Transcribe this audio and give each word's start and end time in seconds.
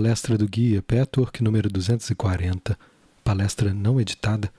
Palestra 0.00 0.38
do 0.38 0.48
Guia 0.48 0.80
Petwork 0.80 1.44
número 1.44 1.68
240, 1.68 2.78
palestra 3.22 3.74
não 3.74 4.00
editada, 4.00 4.50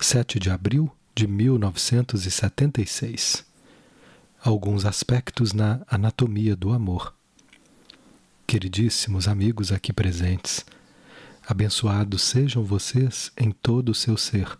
7 0.00 0.40
de 0.40 0.50
abril 0.50 0.90
de 1.14 1.24
1976. 1.24 3.46
Alguns 4.42 4.84
aspectos 4.84 5.52
na 5.52 5.82
anatomia 5.88 6.56
do 6.56 6.72
amor. 6.72 7.14
Queridíssimos 8.44 9.28
amigos 9.28 9.70
aqui 9.70 9.92
presentes, 9.92 10.66
abençoados 11.46 12.22
sejam 12.22 12.64
vocês 12.64 13.30
em 13.38 13.52
todo 13.52 13.90
o 13.90 13.94
seu 13.94 14.16
ser. 14.16 14.58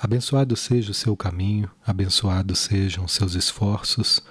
Abençoado 0.00 0.54
seja 0.54 0.92
o 0.92 0.94
seu 0.94 1.16
caminho, 1.16 1.68
abençoados 1.84 2.60
sejam 2.60 3.08
seus 3.08 3.34
esforços 3.34 4.22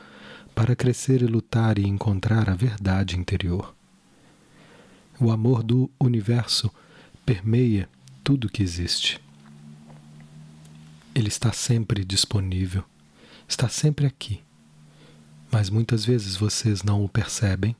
para 0.55 0.77
crescer 0.77 1.21
e 1.21 1.25
lutar 1.25 1.77
e 1.77 1.85
encontrar 1.85 2.49
a 2.49 2.55
verdade 2.55 3.19
interior. 3.19 3.75
O 5.19 5.31
amor 5.31 5.63
do 5.63 5.89
universo 5.99 6.71
permeia 7.25 7.89
tudo 8.23 8.49
que 8.49 8.61
existe. 8.61 9.19
Ele 11.15 11.27
está 11.27 11.51
sempre 11.51 12.05
disponível, 12.05 12.83
está 13.47 13.67
sempre 13.67 14.05
aqui. 14.05 14.43
Mas 15.51 15.69
muitas 15.69 16.05
vezes 16.05 16.35
vocês 16.35 16.83
não 16.83 17.03
o 17.03 17.09
percebem 17.09 17.75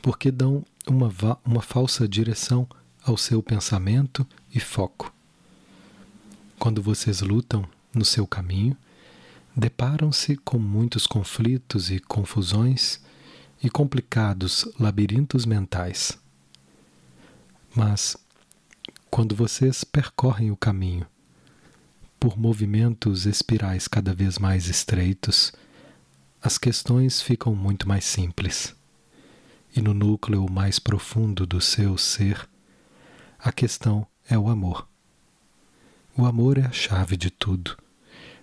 porque 0.00 0.30
dão 0.30 0.64
uma, 0.86 1.10
uma 1.44 1.62
falsa 1.62 2.06
direção 2.06 2.68
ao 3.02 3.16
seu 3.16 3.42
pensamento 3.42 4.24
e 4.54 4.60
foco. 4.60 5.12
Quando 6.58 6.80
vocês 6.80 7.20
lutam 7.20 7.68
no 7.92 8.04
seu 8.04 8.26
caminho, 8.26 8.76
deparam-se 9.56 10.36
com 10.36 10.58
muitos 10.58 11.06
conflitos 11.06 11.90
e 11.90 11.98
confusões 11.98 13.00
e 13.60 13.68
complicados 13.68 14.68
labirintos 14.78 15.44
mentais. 15.44 16.16
Mas, 17.74 18.16
quando 19.10 19.34
vocês 19.34 19.84
percorrem 19.84 20.50
o 20.50 20.56
caminho 20.56 21.06
por 22.18 22.36
movimentos 22.38 23.26
espirais 23.26 23.86
cada 23.86 24.12
vez 24.12 24.38
mais 24.38 24.68
estreitos, 24.68 25.52
as 26.42 26.58
questões 26.58 27.20
ficam 27.20 27.54
muito 27.54 27.88
mais 27.88 28.04
simples. 28.04 28.74
E 29.74 29.80
no 29.80 29.94
núcleo 29.94 30.50
mais 30.50 30.78
profundo 30.78 31.46
do 31.46 31.60
seu 31.60 31.96
ser, 31.96 32.48
a 33.38 33.52
questão 33.52 34.06
é 34.28 34.36
o 34.36 34.48
amor. 34.48 34.88
O 36.16 36.26
amor 36.26 36.58
é 36.58 36.66
a 36.66 36.72
chave 36.72 37.16
de 37.16 37.30
tudo. 37.30 37.76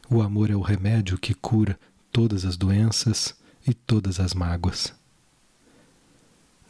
O 0.09 0.21
amor 0.21 0.49
é 0.49 0.55
o 0.55 0.61
remédio 0.61 1.17
que 1.17 1.33
cura 1.33 1.77
todas 2.11 2.45
as 2.45 2.55
doenças 2.55 3.35
e 3.67 3.73
todas 3.73 4.19
as 4.19 4.33
mágoas. 4.33 4.93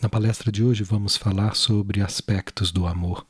Na 0.06 0.10
palestra 0.10 0.52
de 0.52 0.64
hoje 0.64 0.84
vamos 0.84 1.18
falar 1.18 1.56
sobre 1.56 2.00
aspectos 2.00 2.72
do 2.72 2.86
amor. 2.86 3.26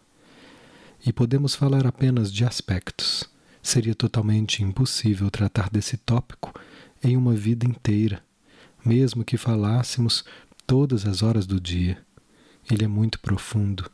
E 1.06 1.14
podemos 1.14 1.56
falar 1.56 1.88
apenas 1.88 2.30
de 2.30 2.44
aspectos. 2.44 3.24
Seria 3.64 3.96
totalmente 3.96 4.62
impossível 4.62 5.32
tratar 5.32 5.70
desse 5.70 5.96
tópico 5.96 6.54
em 7.02 7.16
uma 7.16 7.34
vida 7.34 7.66
inteira, 7.66 8.22
mesmo 8.86 9.24
que 9.24 9.38
falássemos 9.38 10.26
todas 10.68 11.06
as 11.06 11.24
horas 11.24 11.46
do 11.46 11.62
dia. 11.62 11.98
Ele 12.70 12.84
é 12.84 12.90
muito 12.90 13.22
profundo, 13.22 13.90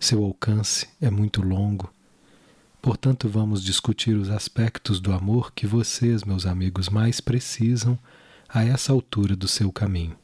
seu 0.00 0.24
alcance 0.24 0.88
é 1.00 1.10
muito 1.10 1.40
longo. 1.40 1.88
Portanto, 2.82 3.28
vamos 3.28 3.62
discutir 3.62 4.16
os 4.16 4.28
aspectos 4.28 4.98
do 4.98 5.12
amor 5.12 5.52
que 5.52 5.68
vocês, 5.68 6.24
meus 6.24 6.46
amigos, 6.46 6.88
mais 6.88 7.20
precisam 7.20 7.96
a 8.48 8.64
essa 8.64 8.92
altura 8.92 9.36
do 9.36 9.46
seu 9.46 9.70
caminho. 9.70 10.23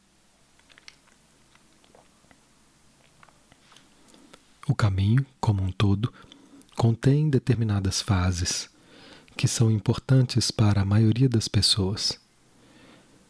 O 4.67 4.75
caminho, 4.75 5.25
como 5.39 5.63
um 5.63 5.71
todo, 5.71 6.13
contém 6.75 7.29
determinadas 7.29 8.01
fases 8.01 8.69
que 9.35 9.47
são 9.47 9.71
importantes 9.71 10.51
para 10.51 10.81
a 10.81 10.85
maioria 10.85 11.27
das 11.27 11.47
pessoas. 11.47 12.19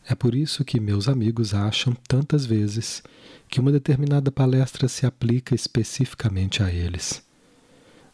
É 0.07 0.15
por 0.15 0.35
isso 0.35 0.65
que 0.65 0.79
meus 0.79 1.07
amigos 1.07 1.53
acham 1.53 1.95
tantas 2.07 2.45
vezes 2.45 3.01
que 3.47 3.59
uma 3.59 3.71
determinada 3.71 4.31
palestra 4.31 4.87
se 4.87 5.05
aplica 5.05 5.55
especificamente 5.55 6.63
a 6.63 6.71
eles. 6.71 7.23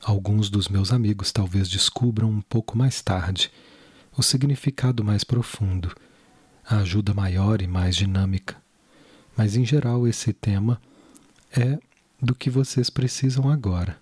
Alguns 0.02 0.50
dos 0.50 0.68
meus 0.68 0.92
amigos 0.92 1.32
talvez 1.32 1.68
descubram 1.70 2.30
um 2.30 2.42
pouco 2.42 2.78
mais 2.78 3.02
tarde 3.02 3.52
o 4.16 4.24
significado 4.24 5.04
mais 5.04 5.24
profundo, 5.24 5.96
a 6.66 6.78
ajuda 6.78 7.14
maior 7.14 7.62
e 7.62 7.68
mais 7.68 7.96
dinâmica. 7.96 8.58
Mas 9.36 9.56
em 9.56 9.66
geral 9.66 10.08
esse 10.08 10.34
tema 10.34 10.82
é 11.52 11.80
do 12.22 12.34
que 12.34 12.50
vocês 12.50 12.90
precisam 12.90 13.50
agora. 13.50 14.00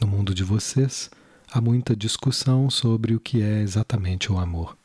No 0.00 0.06
mundo 0.06 0.34
de 0.34 0.44
vocês, 0.44 1.10
há 1.50 1.60
muita 1.60 1.94
discussão 1.94 2.68
sobre 2.70 3.14
o 3.14 3.20
que 3.20 3.42
é 3.42 3.60
exatamente 3.60 4.32
o 4.32 4.38
amor. 4.38 4.76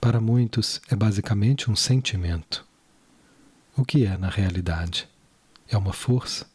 Para 0.00 0.20
muitos, 0.20 0.80
é 0.88 0.96
basicamente 0.96 1.70
um 1.70 1.76
sentimento. 1.76 2.66
O 3.76 3.84
que 3.84 4.04
é 4.06 4.16
na 4.16 4.28
realidade? 4.28 5.08
É 5.68 5.76
uma 5.76 5.92
força? 5.92 6.46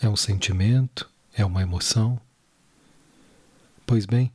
É 0.00 0.08
um 0.08 0.16
sentimento? 0.16 1.08
É 1.34 1.44
uma 1.44 1.62
emoção? 1.62 2.20
Pois 3.86 4.06
bem, 4.06 4.32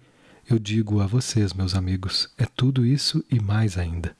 eu 0.47 0.59
digo 0.59 1.01
a 1.01 1.07
vocês, 1.07 1.53
meus 1.53 1.73
amigos, 1.73 2.29
é 2.37 2.45
tudo 2.45 2.85
isso 2.85 3.23
e 3.31 3.39
mais 3.39 3.77
ainda. 3.77 4.15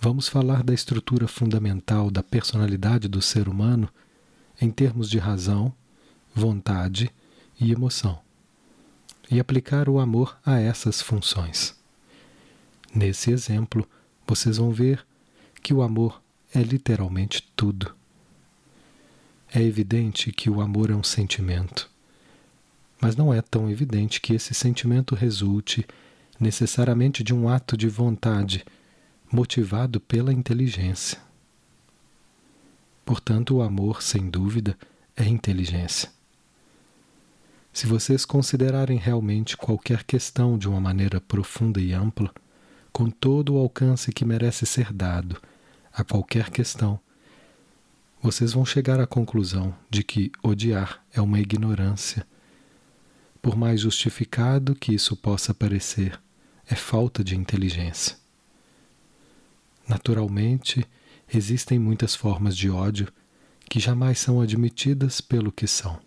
Vamos 0.00 0.28
falar 0.28 0.62
da 0.62 0.74
estrutura 0.74 1.26
fundamental 1.26 2.10
da 2.10 2.22
personalidade 2.22 3.08
do 3.08 3.22
ser 3.22 3.48
humano 3.48 3.88
em 4.60 4.70
termos 4.70 5.10
de 5.10 5.18
razão, 5.18 5.72
vontade 6.34 7.10
e 7.58 7.72
emoção, 7.72 8.20
e 9.30 9.40
aplicar 9.40 9.88
o 9.88 9.98
amor 9.98 10.38
a 10.44 10.60
essas 10.60 11.00
funções. 11.00 11.74
Nesse 12.94 13.30
exemplo, 13.30 13.88
vocês 14.26 14.58
vão 14.58 14.70
ver 14.70 15.04
que 15.62 15.74
o 15.74 15.82
amor 15.82 16.22
é 16.54 16.62
literalmente 16.62 17.42
tudo. 17.56 17.94
É 19.52 19.62
evidente 19.62 20.30
que 20.30 20.50
o 20.50 20.60
amor 20.60 20.90
é 20.90 20.94
um 20.94 21.02
sentimento, 21.02 21.90
mas 23.00 23.16
não 23.16 23.32
é 23.32 23.40
tão 23.40 23.70
evidente 23.70 24.20
que 24.20 24.34
esse 24.34 24.54
sentimento 24.54 25.14
resulte 25.14 25.86
necessariamente 26.38 27.24
de 27.24 27.34
um 27.34 27.48
ato 27.48 27.76
de 27.76 27.88
vontade 27.88 28.64
motivado 29.36 30.00
pela 30.00 30.32
inteligência. 30.32 31.18
Portanto, 33.04 33.56
o 33.56 33.62
amor, 33.62 34.00
sem 34.00 34.30
dúvida, 34.30 34.78
é 35.14 35.26
inteligência. 35.26 36.10
Se 37.70 37.86
vocês 37.86 38.24
considerarem 38.24 38.96
realmente 38.96 39.54
qualquer 39.54 40.04
questão 40.04 40.56
de 40.56 40.66
uma 40.66 40.80
maneira 40.80 41.20
profunda 41.20 41.78
e 41.78 41.92
ampla, 41.92 42.32
com 42.90 43.10
todo 43.10 43.52
o 43.52 43.58
alcance 43.58 44.10
que 44.10 44.24
merece 44.24 44.64
ser 44.64 44.90
dado 44.90 45.38
a 45.92 46.02
qualquer 46.02 46.48
questão, 46.48 46.98
vocês 48.22 48.54
vão 48.54 48.64
chegar 48.64 48.98
à 48.98 49.06
conclusão 49.06 49.74
de 49.90 50.02
que 50.02 50.32
odiar 50.42 51.04
é 51.12 51.20
uma 51.20 51.38
ignorância. 51.38 52.26
Por 53.42 53.54
mais 53.54 53.82
justificado 53.82 54.74
que 54.74 54.94
isso 54.94 55.14
possa 55.14 55.52
parecer, 55.52 56.18
é 56.66 56.74
falta 56.74 57.22
de 57.22 57.36
inteligência. 57.36 58.25
Naturalmente, 59.88 60.86
existem 61.32 61.78
muitas 61.78 62.14
formas 62.14 62.56
de 62.56 62.68
ódio 62.70 63.08
que 63.68 63.80
jamais 63.80 64.18
são 64.18 64.40
admitidas 64.40 65.20
pelo 65.20 65.52
que 65.52 65.66
são. 65.66 65.98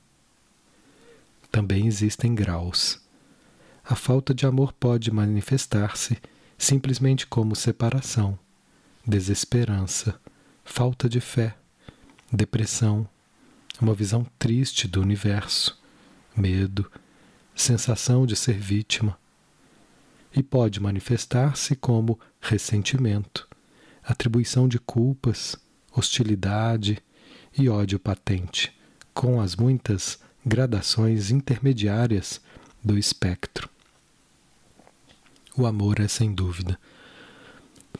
Também 1.51 1.87
existem 1.87 2.35
graus. 2.35 2.99
A 3.83 3.95
falta 3.95 4.33
de 4.33 4.45
amor 4.45 4.71
pode 4.73 5.11
manifestar-se 5.11 6.17
simplesmente 6.57 7.25
como 7.25 7.55
separação, 7.55 8.37
desesperança, 9.05 10.19
falta 10.63 11.09
de 11.09 11.19
fé, 11.19 11.55
depressão, 12.31 13.07
uma 13.81 13.93
visão 13.95 14.25
triste 14.37 14.87
do 14.87 15.01
universo, 15.01 15.79
medo, 16.35 16.91
sensação 17.55 18.25
de 18.25 18.35
ser 18.35 18.59
vítima. 18.59 19.17
E 20.35 20.43
pode 20.43 20.79
manifestar-se 20.79 21.75
como 21.75 22.19
ressentimento, 22.39 23.48
atribuição 24.09 24.67
de 24.67 24.79
culpas, 24.79 25.55
hostilidade 25.95 26.97
e 27.55 27.69
ódio 27.69 27.99
patente, 27.99 28.75
com 29.13 29.39
as 29.39 29.55
muitas 29.55 30.17
gradações 30.43 31.29
intermediárias 31.29 32.41
do 32.83 32.97
espectro. 32.97 33.69
O 35.55 35.67
amor 35.67 35.99
é, 35.99 36.07
sem 36.07 36.33
dúvida, 36.33 36.79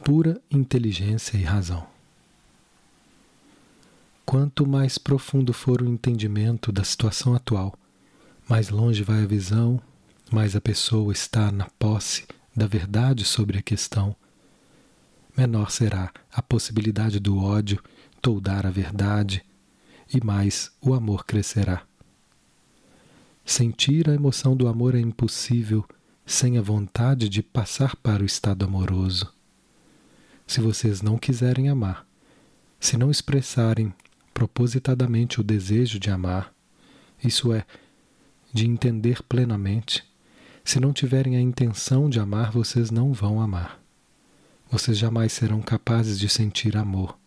pura 0.04 0.42
inteligência 0.50 1.38
e 1.38 1.44
razão. 1.44 1.86
Quanto 4.26 4.66
mais 4.66 4.98
profundo 4.98 5.54
for 5.54 5.80
o 5.80 5.88
entendimento 5.88 6.72
da 6.72 6.84
situação 6.84 7.36
atual, 7.36 7.78
mais 8.48 8.70
longe 8.70 9.04
vai 9.04 9.22
a 9.22 9.28
visão, 9.28 9.80
mais 10.32 10.56
a 10.56 10.62
pessoa 10.62 11.14
está 11.14 11.52
na 11.52 11.70
posse 11.78 12.26
da 12.56 12.66
verdade 12.66 13.24
sobre 13.26 13.60
a 13.60 13.62
questão 13.62 14.16
menor 15.40 15.72
será 15.72 16.12
a 16.34 16.42
possibilidade 16.42 17.18
do 17.18 17.38
ódio 17.38 17.82
toldar 18.22 18.66
a 18.66 18.70
verdade 18.70 19.42
e 20.14 20.22
mais 20.22 20.70
o 20.82 20.94
amor 20.94 21.26
crescerá. 21.26 21.84
Sentir 23.46 24.10
a 24.10 24.14
emoção 24.14 24.54
do 24.54 24.68
amor 24.68 24.96
é 24.96 25.00
impossível 25.00 25.86
sem 26.26 26.58
a 26.58 26.62
vontade 26.62 27.30
de 27.30 27.42
passar 27.42 27.96
para 27.96 28.22
o 28.22 28.26
estado 28.26 28.66
amoroso. 28.66 29.34
Se 30.46 30.60
vocês 30.60 31.02
não 31.02 31.18
quiserem 31.18 31.70
amar, 31.70 32.06
se 32.78 32.98
não 32.98 33.10
expressarem 33.10 33.94
propositadamente 34.34 35.40
o 35.40 35.44
desejo 35.44 35.98
de 36.00 36.10
amar, 36.10 36.54
isso 37.24 37.54
é, 37.54 37.66
de 38.52 38.68
entender 38.68 39.24
plenamente, 39.24 40.04
se 40.66 40.82
não 40.82 40.92
tiverem 40.92 41.38
a 41.38 41.42
intenção 41.42 42.10
de 42.10 42.20
amar, 42.20 42.52
vocês 42.52 42.92
não 42.92 43.14
vão 43.14 43.40
amar. 43.40 43.79
Vocês 44.72 45.00
jamais 45.00 45.34
serão 45.34 45.64
capazes 45.64 46.20
de 46.20 46.30
sentir 46.30 46.78
amor. 46.78 47.18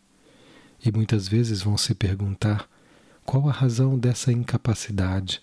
E 0.84 0.92
muitas 0.92 1.26
vezes 1.26 1.60
vão 1.60 1.76
se 1.76 1.92
perguntar 1.92 2.68
qual 3.24 3.48
a 3.48 3.52
razão 3.52 3.98
dessa 3.98 4.32
incapacidade. 4.32 5.42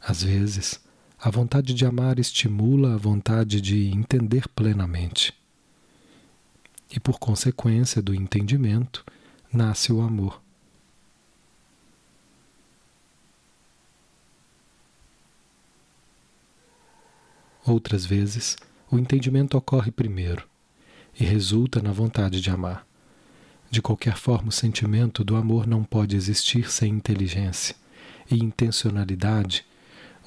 Às 0.00 0.24
vezes, 0.24 0.80
a 1.20 1.30
vontade 1.30 1.72
de 1.72 1.86
amar 1.86 2.18
estimula 2.18 2.94
a 2.94 2.96
vontade 2.96 3.60
de 3.60 3.92
entender 3.92 4.48
plenamente. 4.48 5.32
E 6.90 6.98
por 6.98 7.20
consequência 7.20 8.02
do 8.02 8.12
entendimento, 8.12 9.04
nasce 9.52 9.92
o 9.92 10.00
amor. 10.00 10.42
Outras 17.64 18.04
vezes, 18.04 18.56
o 18.90 18.98
entendimento 18.98 19.56
ocorre 19.56 19.92
primeiro 19.92 20.51
e 21.18 21.24
resulta 21.24 21.80
na 21.82 21.92
vontade 21.92 22.40
de 22.40 22.50
amar. 22.50 22.86
De 23.70 23.80
qualquer 23.80 24.16
forma, 24.16 24.48
o 24.48 24.52
sentimento 24.52 25.24
do 25.24 25.36
amor 25.36 25.66
não 25.66 25.82
pode 25.82 26.16
existir 26.16 26.70
sem 26.70 26.92
inteligência 26.92 27.74
e 28.30 28.36
intencionalidade, 28.36 29.64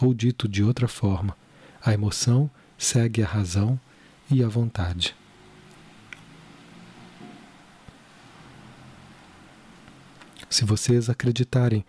ou 0.02 0.14
dito 0.14 0.48
de 0.48 0.64
outra 0.64 0.88
forma, 0.88 1.38
a 1.84 1.94
emoção 1.94 2.50
segue 2.78 3.22
a 3.22 3.28
razão 3.28 3.80
e 4.30 4.44
a 4.44 4.48
vontade. 4.48 5.16
Se 10.50 10.64
vocês 10.64 11.10
acreditarem 11.10 11.86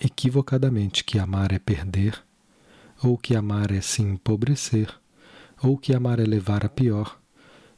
equivocadamente 0.00 1.04
que 1.04 1.18
amar 1.18 1.52
é 1.52 1.58
perder, 1.58 2.20
ou 3.02 3.16
que 3.16 3.36
amar 3.36 3.70
é 3.70 3.80
se 3.80 4.02
empobrecer, 4.02 4.92
ou 5.62 5.76
que 5.76 5.94
amar 5.94 6.18
é 6.18 6.24
levar 6.24 6.64
a 6.64 6.68
pior, 6.68 7.20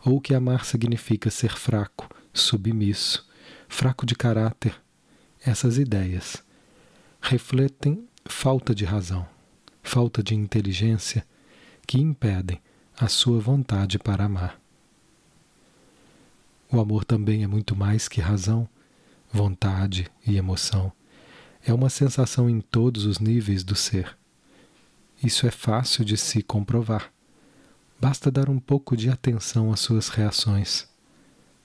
ou 0.05 0.21
que 0.21 0.35
amar 0.35 0.65
significa 0.65 1.31
ser 1.31 1.57
fraco, 1.57 2.09
submisso, 2.33 3.29
fraco 3.69 4.07
de 4.07 4.15
caráter. 4.15 4.75
Essas 5.45 5.79
ideias 5.79 6.43
refletem 7.21 8.09
falta 8.25 8.75
de 8.75 8.85
razão, 8.85 9.27
falta 9.83 10.23
de 10.23 10.35
inteligência 10.35 11.27
que 11.87 11.99
impedem 11.99 12.61
a 12.99 13.09
sua 13.09 13.41
vontade 13.41 13.99
para 13.99 14.25
amar. 14.25 14.61
O 16.71 16.81
amor 16.81 17.05
também 17.05 17.43
é 17.43 17.47
muito 17.47 17.75
mais 17.75 18.09
que 18.09 18.21
razão, 18.21 18.69
vontade 19.33 20.07
e 20.27 20.37
emoção. 20.37 20.93
É 21.65 21.73
uma 21.73 21.89
sensação 21.89 22.49
em 22.49 22.61
todos 22.61 23.07
os 23.07 23.19
níveis 23.19 23.65
do 23.65 23.75
ser. 23.75 24.17
Isso 25.23 25.47
é 25.47 25.51
fácil 25.51 26.05
de 26.05 26.17
se 26.17 26.43
comprovar. 26.43 27.13
Basta 28.01 28.31
dar 28.31 28.49
um 28.49 28.59
pouco 28.59 28.97
de 28.97 29.11
atenção 29.11 29.73
às 29.73 29.81
suas 29.81 30.09
reações. 30.09 30.89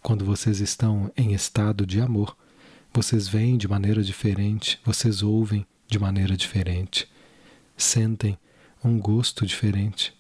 Quando 0.02 0.26
vocês 0.26 0.60
estão 0.60 1.12
em 1.16 1.34
estado 1.34 1.86
de 1.86 2.02
amor, 2.02 2.36
vocês 2.94 3.28
veem 3.28 3.58
de 3.58 3.68
maneira 3.68 4.04
diferente, 4.04 4.80
vocês 4.84 5.22
ouvem 5.22 5.66
de 5.88 6.00
maneira 6.00 6.36
diferente, 6.36 7.10
sentem 7.78 8.38
um 8.84 9.00
gosto 9.00 9.46
diferente. 9.46 10.14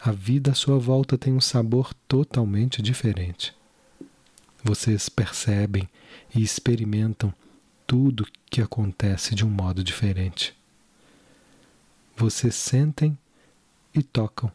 A 0.00 0.10
vida 0.10 0.52
à 0.52 0.54
sua 0.54 0.78
volta 0.78 1.16
tem 1.16 1.32
um 1.32 1.40
sabor 1.40 1.94
totalmente 2.08 2.82
diferente. 2.82 3.54
Vocês 4.64 5.08
percebem 5.08 5.88
e 6.34 6.42
experimentam 6.42 7.32
tudo 7.86 8.26
que 8.50 8.60
acontece 8.60 9.34
de 9.34 9.44
um 9.44 9.50
modo 9.50 9.84
diferente 9.84 10.54
vocês 12.16 12.54
sentem 12.54 13.18
e 13.94 14.02
tocam 14.02 14.52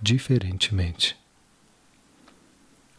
diferentemente. 0.00 1.16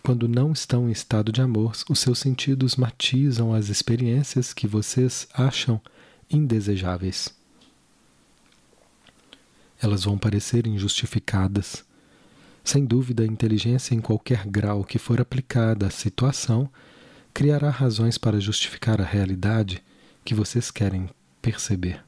Quando 0.04 0.28
não 0.28 0.52
estão 0.52 0.90
em 0.90 0.92
estado 0.92 1.32
de 1.32 1.42
amor, 1.42 1.74
os 1.88 2.00
seus 2.00 2.20
sentidos 2.20 2.76
matizam 2.76 3.54
as 3.54 3.70
experiências 3.70 4.54
que 4.54 4.66
vocês 4.66 5.28
acham 5.34 5.80
indesejáveis. 6.30 7.34
Elas 9.80 10.04
vão 10.04 10.18
parecer 10.18 10.66
injustificadas. 10.66 11.84
Sem 12.64 12.86
dúvida, 12.86 13.24
a 13.24 13.28
inteligência, 13.28 13.96
em 13.96 14.02
qualquer 14.02 14.46
grau 14.46 14.84
que 14.84 15.00
for 15.00 15.20
aplicada 15.20 15.88
à 15.88 15.90
situação, 15.90 16.70
criará 17.34 17.70
razões 17.70 18.18
para 18.18 18.40
justificar 18.40 19.00
a 19.02 19.06
realidade 19.06 19.84
que 20.26 20.36
vocês 20.36 20.70
querem 20.70 21.10
perceber. 21.42 22.04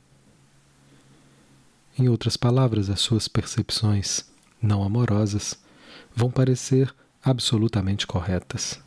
Em 1.98 2.10
outras 2.10 2.38
palavras, 2.38 2.90
as 2.90 3.00
suas 3.00 3.28
percepções 3.28 4.33
não 4.64 4.82
amorosas 4.82 5.60
vão 6.16 6.32
parecer 6.32 6.96
absolutamente 7.22 8.08
corretas. 8.08 8.80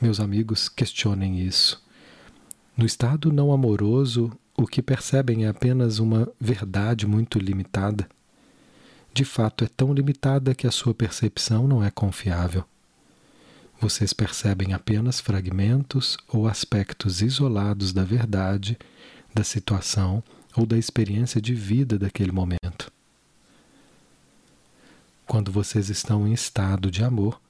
Meus 0.00 0.20
amigos, 0.20 0.68
questionem 0.68 1.40
isso. 1.40 1.82
No 2.76 2.86
estado 2.86 3.32
não 3.32 3.52
amoroso, 3.52 4.32
o 4.56 4.66
que 4.66 4.80
percebem 4.80 5.44
é 5.44 5.48
apenas 5.48 5.98
uma 5.98 6.28
verdade 6.40 7.06
muito 7.06 7.38
limitada. 7.38 8.08
De 9.12 9.24
fato, 9.24 9.64
é 9.64 9.68
tão 9.68 9.92
limitada 9.92 10.54
que 10.54 10.66
a 10.66 10.70
sua 10.70 10.94
percepção 10.94 11.66
não 11.66 11.84
é 11.84 11.90
confiável. 11.90 12.64
Vocês 13.80 14.12
percebem 14.12 14.72
apenas 14.72 15.20
fragmentos 15.20 16.16
ou 16.28 16.46
aspectos 16.46 17.20
isolados 17.20 17.92
da 17.92 18.04
verdade, 18.04 18.78
da 19.34 19.42
situação 19.42 20.22
ou 20.56 20.64
da 20.64 20.78
experiência 20.78 21.40
de 21.40 21.54
vida 21.54 21.98
daquele 21.98 22.30
momento. 22.30 22.92
Quando 25.32 25.50
vocês 25.50 25.88
estão 25.88 26.28
em 26.28 26.34
estado 26.34 26.90
de 26.90 27.02
amor, 27.02 27.40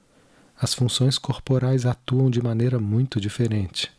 as 0.57 0.73
funções 0.73 1.17
corporais 1.17 1.85
atuam 1.85 2.29
de 2.29 2.41
maneira 2.41 2.79
muito 2.79 3.19
diferente. 3.19 3.91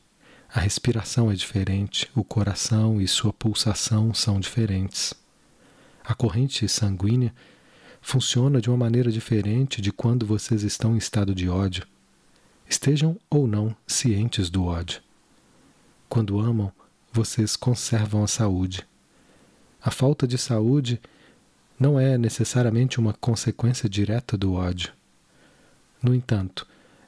A 0.49 0.58
respiração 0.58 1.31
é 1.31 1.35
diferente, 1.35 2.11
o 2.15 2.25
coração 2.25 2.99
e 2.99 3.06
sua 3.06 3.31
pulsação 3.31 4.15
são 4.15 4.41
diferentes. 4.41 5.13
A 6.03 6.15
corrente 6.15 6.67
sanguínea 6.67 7.35
funciona 8.01 8.58
de 8.58 8.70
uma 8.70 8.79
maneira 8.79 9.13
diferente 9.13 9.82
de 9.82 9.93
quando 9.93 10.25
vocês 10.25 10.63
estão 10.63 10.94
em 10.94 10.97
estado 10.97 11.35
de 11.35 11.47
ódio. 11.51 11.87
Estejam 12.67 13.20
ou 13.29 13.47
não 13.47 13.77
cientes 13.87 14.49
do 14.49 14.65
ódio. 14.65 15.03
Quando 16.08 16.41
amam, 16.41 16.73
vocês 17.13 17.55
conservam 17.55 18.25
a 18.25 18.29
saúde. 18.29 18.82
A 19.79 19.91
falta 19.91 20.27
de 20.27 20.39
saúde 20.39 20.99
não 21.79 21.99
é 21.99 22.17
necessariamente 22.17 22.99
uma 22.99 23.13
consequência 23.13 23.89
direta 23.89 24.37
do 24.37 24.55
ódio. 24.55 24.93
No 26.03 26.15
entanto, 26.15 26.67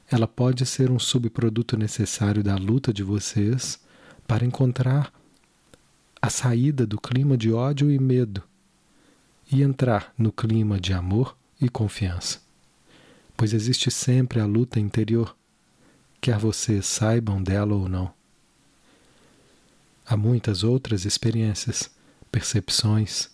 ela 0.09 0.27
pode 0.27 0.65
ser 0.65 0.89
um 0.89 0.99
subproduto 0.99 1.77
necessário 1.77 2.43
da 2.43 2.55
luta 2.55 2.93
de 2.93 3.03
vocês 3.03 3.79
para 4.25 4.45
encontrar 4.45 5.11
a 6.21 6.29
saída 6.29 6.85
do 6.85 6.99
clima 6.99 7.37
de 7.37 7.51
ódio 7.51 7.91
e 7.91 7.99
medo 7.99 8.43
e 9.51 9.61
entrar 9.61 10.13
no 10.17 10.31
clima 10.31 10.79
de 10.79 10.93
amor 10.93 11.37
e 11.61 11.69
confiança. 11.69 12.39
Pois 13.35 13.53
existe 13.53 13.91
sempre 13.91 14.39
a 14.39 14.45
luta 14.45 14.79
interior, 14.79 15.35
quer 16.19 16.37
vocês 16.37 16.85
saibam 16.85 17.41
dela 17.41 17.75
ou 17.75 17.87
não. 17.87 18.11
Há 20.05 20.17
muitas 20.17 20.63
outras 20.63 21.05
experiências 21.05 21.89
percepções, 22.31 23.29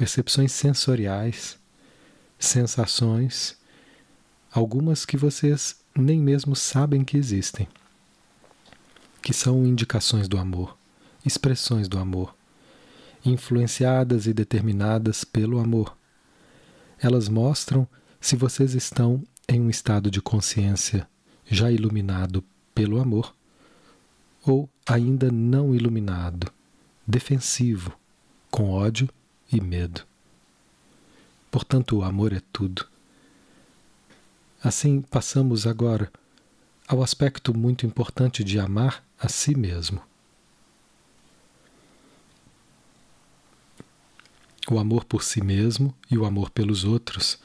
percepções 0.00 0.52
sensoriais, 0.52 1.58
sensações, 2.38 3.58
algumas 4.50 5.04
que 5.04 5.14
vocês 5.14 5.76
nem 5.94 6.18
mesmo 6.18 6.56
sabem 6.56 7.04
que 7.04 7.18
existem, 7.18 7.68
que 9.20 9.34
são 9.34 9.66
indicações 9.66 10.26
do 10.26 10.38
amor, 10.38 10.74
expressões 11.22 11.86
do 11.86 11.98
amor, 11.98 12.34
influenciadas 13.22 14.26
e 14.26 14.32
determinadas 14.32 15.22
pelo 15.22 15.58
amor. 15.58 15.94
Elas 16.98 17.28
mostram 17.28 17.86
se 18.18 18.36
vocês 18.36 18.72
estão 18.72 19.22
em 19.46 19.60
um 19.60 19.68
estado 19.68 20.10
de 20.10 20.22
consciência 20.22 21.06
já 21.44 21.70
iluminado 21.70 22.42
pelo 22.74 22.98
amor 22.98 23.34
ou 24.46 24.66
ainda 24.86 25.30
não 25.30 25.74
iluminado, 25.74 26.50
defensivo, 27.06 27.92
com 28.50 28.70
ódio 28.70 29.06
e 29.52 29.60
medo. 29.60 30.02
Portanto, 31.50 31.98
o 31.98 32.04
amor 32.04 32.32
é 32.32 32.40
tudo. 32.52 32.86
Assim, 34.62 35.00
passamos 35.00 35.66
agora 35.66 36.10
ao 36.86 37.02
aspecto 37.02 37.56
muito 37.56 37.86
importante 37.86 38.44
de 38.44 38.58
amar 38.58 39.04
a 39.18 39.28
si 39.28 39.56
mesmo. 39.56 40.02
O 44.70 44.78
amor 44.78 45.04
por 45.04 45.24
si 45.24 45.42
mesmo 45.42 45.94
e 46.10 46.16
o 46.16 46.24
amor 46.24 46.50
pelos 46.50 46.84
outros 46.84 47.38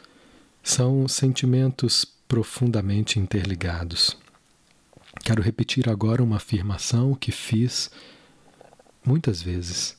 são 0.61 1.07
sentimentos 1.07 2.05
profundamente 2.27 3.19
interligados. 3.19 4.17
Quero 5.23 5.41
repetir 5.41 5.89
agora 5.89 6.21
uma 6.21 6.35
afirmação 6.35 7.15
que 7.15 7.31
fiz 7.31 7.89
muitas 9.03 9.41
vezes. 9.41 9.97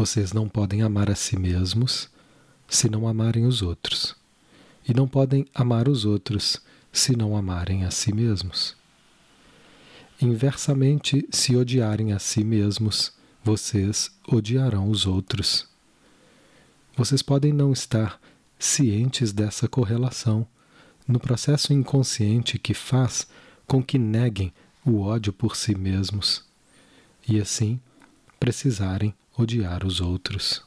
Vocês 0.00 0.32
não 0.32 0.48
podem 0.48 0.80
amar 0.80 1.10
a 1.10 1.14
si 1.14 1.38
mesmos 1.38 2.08
se 2.66 2.88
não 2.88 3.06
amarem 3.06 3.44
os 3.44 3.60
outros, 3.60 4.16
e 4.88 4.94
não 4.94 5.06
podem 5.06 5.44
amar 5.54 5.90
os 5.90 6.06
outros 6.06 6.58
se 6.90 7.14
não 7.14 7.36
amarem 7.36 7.84
a 7.84 7.90
si 7.90 8.10
mesmos. 8.10 8.74
Inversamente, 10.18 11.28
se 11.30 11.54
odiarem 11.54 12.14
a 12.14 12.18
si 12.18 12.42
mesmos, 12.42 13.12
vocês 13.44 14.10
odiarão 14.26 14.88
os 14.88 15.04
outros. 15.04 15.68
Vocês 16.96 17.20
podem 17.20 17.52
não 17.52 17.70
estar 17.70 18.18
cientes 18.58 19.34
dessa 19.34 19.68
correlação 19.68 20.46
no 21.06 21.20
processo 21.20 21.74
inconsciente 21.74 22.58
que 22.58 22.72
faz 22.72 23.26
com 23.66 23.82
que 23.82 23.98
neguem 23.98 24.50
o 24.82 25.02
ódio 25.02 25.30
por 25.30 25.54
si 25.56 25.74
mesmos 25.74 26.42
e 27.28 27.38
assim 27.38 27.78
precisarem 28.38 29.14
odiar 29.36 29.86
os 29.86 30.00
outros. 30.00 30.62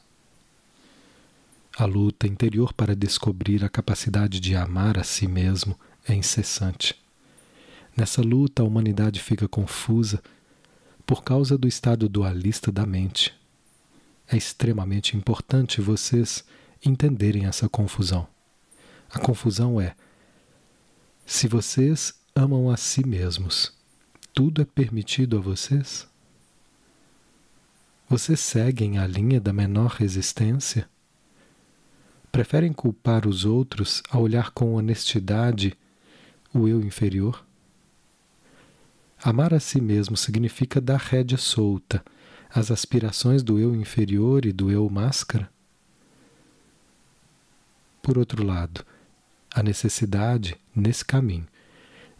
A 1.76 1.84
luta 1.84 2.26
interior 2.26 2.72
para 2.72 2.94
descobrir 2.94 3.64
a 3.64 3.68
capacidade 3.68 4.38
de 4.38 4.54
amar 4.54 4.98
a 4.98 5.02
si 5.02 5.26
mesmo 5.26 5.78
é 6.08 6.14
incessante. 6.14 6.94
Nessa 7.96 8.22
luta, 8.22 8.62
a 8.62 8.66
humanidade 8.66 9.20
fica 9.20 9.48
confusa 9.48 10.22
por 11.06 11.22
causa 11.22 11.58
do 11.58 11.66
estado 11.66 12.08
dualista 12.08 12.70
da 12.70 12.86
mente. 12.86 13.34
É 14.28 14.36
extremamente 14.36 15.16
importante 15.16 15.80
vocês 15.80 16.44
entenderem 16.84 17.46
essa 17.46 17.68
confusão. 17.68 18.26
A 19.10 19.18
confusão 19.18 19.80
é: 19.80 19.94
se 21.26 21.46
vocês 21.46 22.14
amam 22.34 22.70
a 22.70 22.76
si 22.76 23.06
mesmos, 23.06 23.72
tudo 24.32 24.62
é 24.62 24.64
permitido 24.64 25.38
a 25.38 25.40
vocês? 25.40 26.08
Vocês 28.16 28.38
seguem 28.38 28.96
a 28.96 29.08
linha 29.08 29.40
da 29.40 29.52
menor 29.52 29.96
resistência? 29.98 30.88
Preferem 32.30 32.72
culpar 32.72 33.26
os 33.26 33.44
outros 33.44 34.04
a 34.08 34.20
olhar 34.20 34.52
com 34.52 34.72
honestidade 34.74 35.76
o 36.54 36.68
eu 36.68 36.80
inferior? 36.80 37.44
Amar 39.20 39.52
a 39.52 39.58
si 39.58 39.80
mesmo 39.80 40.16
significa 40.16 40.80
dar 40.80 41.00
rédea 41.00 41.36
solta 41.36 42.04
às 42.48 42.70
aspirações 42.70 43.42
do 43.42 43.58
eu 43.58 43.74
inferior 43.74 44.46
e 44.46 44.52
do 44.52 44.70
eu 44.70 44.88
máscara? 44.88 45.50
Por 48.00 48.16
outro 48.16 48.46
lado, 48.46 48.86
a 49.52 49.60
necessidade, 49.60 50.56
nesse 50.72 51.04
caminho, 51.04 51.48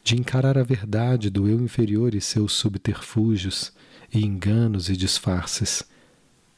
de 0.02 0.16
encarar 0.16 0.58
a 0.58 0.64
verdade 0.64 1.30
do 1.30 1.46
eu 1.46 1.60
inferior 1.60 2.16
e 2.16 2.20
seus 2.20 2.52
subterfúgios 2.52 3.72
e 4.14 4.24
enganos 4.24 4.88
e 4.88 4.96
disfarces 4.96 5.82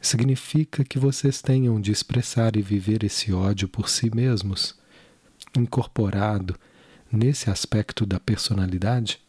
significa 0.01 0.85
que 0.85 0.99
vocês 0.99 1.41
tenham 1.41 1.81
de 1.81 1.91
expressar 1.91 2.55
e 2.55 2.63
viver 2.63 3.03
esse 3.03 3.33
ódio 3.33 3.67
por 3.67 3.89
si 3.89 4.15
mesmos, 4.15 4.79
incorporado 5.57 6.55
nesse 7.11 7.51
aspecto 7.51 8.05
da 8.05 8.21
personalidade? 8.21 9.21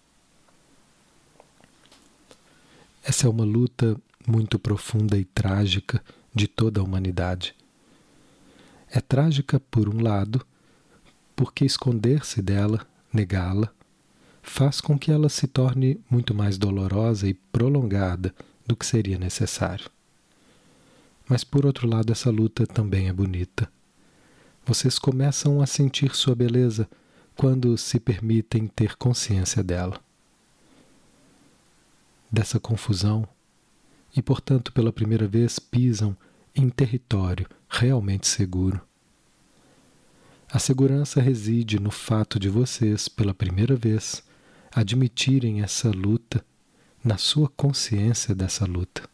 Essa 3.04 3.28
é 3.28 3.30
uma 3.30 3.46
luta 3.46 3.96
muito 4.28 4.60
profunda 4.60 5.18
e 5.18 5.24
trágica 5.24 6.04
de 6.36 6.48
toda 6.48 6.82
a 6.82 6.84
humanidade. 6.84 7.56
É 8.92 9.00
trágica, 9.00 9.60
por 9.60 9.88
um 9.88 10.02
lado, 10.02 10.46
porque 11.36 11.64
esconder-se 11.64 12.42
dela, 12.42 12.86
negá-la, 13.12 13.74
faz 14.50 14.82
com 14.82 14.98
que 14.98 15.12
ela 15.12 15.30
se 15.30 15.46
torne 15.46 16.00
muito 16.10 16.34
mais 16.34 16.58
dolorosa 16.58 17.28
e 17.28 17.34
prolongada 17.34 18.34
do 18.66 18.76
que 18.76 18.86
seria 18.86 19.18
necessário. 19.18 19.90
Mas 21.28 21.44
por 21.44 21.66
outro 21.66 21.88
lado, 21.88 22.12
essa 22.12 22.32
luta 22.32 22.66
também 22.66 23.08
é 23.08 23.14
bonita. 23.14 23.70
Vocês 24.66 24.98
começam 24.98 25.62
a 25.62 25.68
sentir 25.68 26.16
sua 26.16 26.34
beleza 26.34 26.90
quando 27.36 27.78
se 27.78 28.00
permitem 28.00 28.68
ter 28.68 28.96
consciência 28.96 29.64
dela. 29.64 30.00
Dessa 32.32 32.60
confusão, 32.60 33.28
e 34.16 34.22
portanto 34.22 34.72
pela 34.72 34.92
primeira 34.92 35.28
vez 35.28 35.60
pisam 35.60 36.18
em 36.56 36.70
território 36.70 37.48
realmente 37.70 38.28
seguro. 38.28 38.82
A 40.50 40.60
segurança 40.60 41.22
reside 41.22 41.80
no 41.80 41.92
fato 41.92 42.40
de 42.40 42.50
vocês, 42.50 43.10
pela 43.10 43.34
primeira 43.34 43.76
vez, 43.76 44.24
admitirem 44.78 45.64
essa 45.64 45.90
luta 45.90 46.46
na 47.04 47.18
sua 47.18 47.50
consciência 47.50 48.36
dessa 48.36 48.64
luta. 48.64 49.10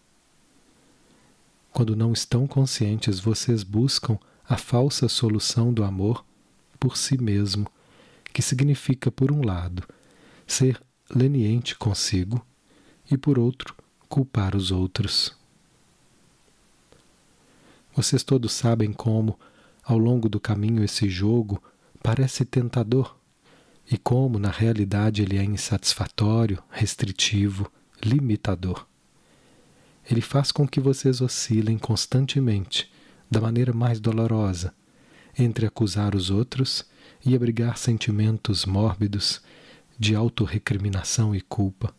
Quando 1.71 1.95
não 1.95 2.11
estão 2.11 2.45
conscientes, 2.45 3.17
vocês 3.17 3.63
buscam 3.63 4.19
a 4.43 4.57
falsa 4.57 5.07
solução 5.07 5.73
do 5.73 5.85
amor 5.85 6.25
por 6.77 6.97
si 6.97 7.17
mesmo, 7.17 7.65
que 8.33 8.41
significa, 8.41 9.09
por 9.09 9.31
um 9.31 9.41
lado, 9.41 9.87
ser 10.45 10.83
leniente 11.09 11.77
consigo 11.77 12.45
e, 13.09 13.17
por 13.17 13.39
outro, 13.39 13.73
culpar 14.09 14.57
os 14.57 14.69
outros. 14.69 15.33
Vocês 17.95 18.21
todos 18.21 18.51
sabem 18.51 18.91
como, 18.91 19.39
ao 19.81 19.97
longo 19.97 20.27
do 20.27 20.41
caminho, 20.41 20.83
esse 20.83 21.07
jogo 21.07 21.63
parece 22.01 22.43
tentador 22.43 23.15
e 23.91 23.97
como, 23.97 24.39
na 24.39 24.49
realidade, 24.49 25.21
ele 25.21 25.37
é 25.37 25.43
insatisfatório, 25.43 26.61
restritivo, 26.71 27.71
limitador 28.03 28.85
ele 30.09 30.21
faz 30.21 30.51
com 30.51 30.67
que 30.67 30.79
vocês 30.79 31.21
oscilem 31.21 31.77
constantemente, 31.77 32.91
da 33.29 33.39
maneira 33.39 33.73
mais 33.73 33.99
dolorosa, 33.99 34.73
entre 35.37 35.65
acusar 35.65 36.15
os 36.15 36.29
outros 36.29 36.85
e 37.25 37.35
abrigar 37.35 37.77
sentimentos 37.77 38.65
mórbidos 38.65 39.41
de 39.97 40.13
autorrecriminação 40.13 41.35
e 41.35 41.41
culpa. 41.41 41.93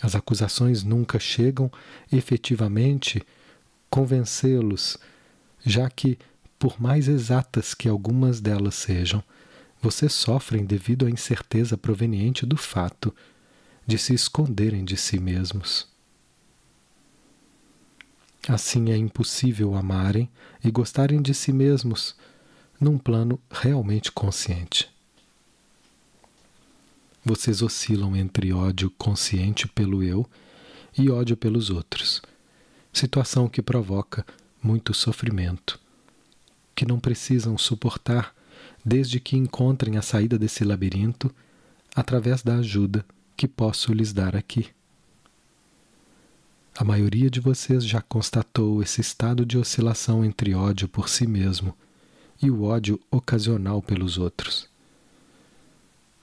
As 0.00 0.14
acusações 0.14 0.82
nunca 0.82 1.18
chegam 1.18 1.70
efetivamente 2.10 3.22
convencê-los, 3.90 4.96
já 5.64 5.90
que, 5.90 6.18
por 6.58 6.80
mais 6.80 7.08
exatas 7.08 7.74
que 7.74 7.88
algumas 7.88 8.40
delas 8.40 8.74
sejam, 8.76 9.22
vocês 9.80 10.12
sofrem 10.12 10.64
devido 10.64 11.06
à 11.06 11.10
incerteza 11.10 11.76
proveniente 11.76 12.44
do 12.44 12.56
fato 12.56 13.14
de 13.86 13.96
se 13.96 14.12
esconderem 14.12 14.84
de 14.84 14.96
si 14.96 15.18
mesmos. 15.18 15.88
Assim 18.48 18.90
é 18.90 18.96
impossível 18.96 19.74
amarem 19.74 20.28
e 20.64 20.70
gostarem 20.70 21.20
de 21.20 21.34
si 21.34 21.52
mesmos 21.52 22.16
num 22.80 22.98
plano 22.98 23.40
realmente 23.50 24.10
consciente. 24.10 24.90
Vocês 27.24 27.62
oscilam 27.62 28.16
entre 28.16 28.52
ódio 28.52 28.90
consciente 28.90 29.68
pelo 29.68 30.02
eu 30.02 30.28
e 30.96 31.10
ódio 31.10 31.36
pelos 31.36 31.68
outros, 31.68 32.22
situação 32.92 33.48
que 33.48 33.60
provoca 33.60 34.24
muito 34.62 34.94
sofrimento, 34.94 35.78
que 36.74 36.86
não 36.86 36.98
precisam 36.98 37.58
suportar 37.58 38.34
desde 38.84 39.20
que 39.20 39.36
encontrem 39.36 39.96
a 39.96 40.02
saída 40.02 40.38
desse 40.38 40.64
labirinto 40.64 41.34
através 41.94 42.42
da 42.42 42.56
ajuda 42.56 43.04
que 43.36 43.48
posso 43.48 43.92
lhes 43.92 44.12
dar 44.12 44.36
aqui. 44.36 44.68
A 46.76 46.84
maioria 46.84 47.28
de 47.28 47.40
vocês 47.40 47.84
já 47.84 48.00
constatou 48.00 48.82
esse 48.82 49.00
estado 49.00 49.44
de 49.44 49.58
oscilação 49.58 50.24
entre 50.24 50.54
ódio 50.54 50.88
por 50.88 51.08
si 51.08 51.26
mesmo 51.26 51.76
e 52.40 52.50
o 52.50 52.62
ódio 52.62 53.00
ocasional 53.10 53.82
pelos 53.82 54.16
outros. 54.16 54.68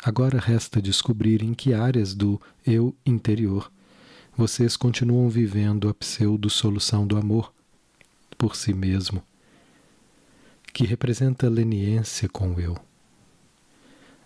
Agora 0.02 0.40
resta 0.40 0.82
descobrir 0.82 1.42
em 1.44 1.54
que 1.54 1.74
áreas 1.74 2.14
do 2.14 2.40
eu 2.66 2.96
interior 3.06 3.72
vocês 4.38 4.76
continuam 4.76 5.30
vivendo 5.30 5.88
a 5.88 5.94
pseudo-solução 5.94 7.08
do 7.08 7.18
amor 7.18 7.54
por 8.38 8.56
si 8.56 8.74
mesmo, 8.74 9.24
que 10.76 10.86
representa 10.86 11.48
leniência 11.48 12.28
com 12.28 12.54
o 12.54 12.60
eu, 12.60 12.78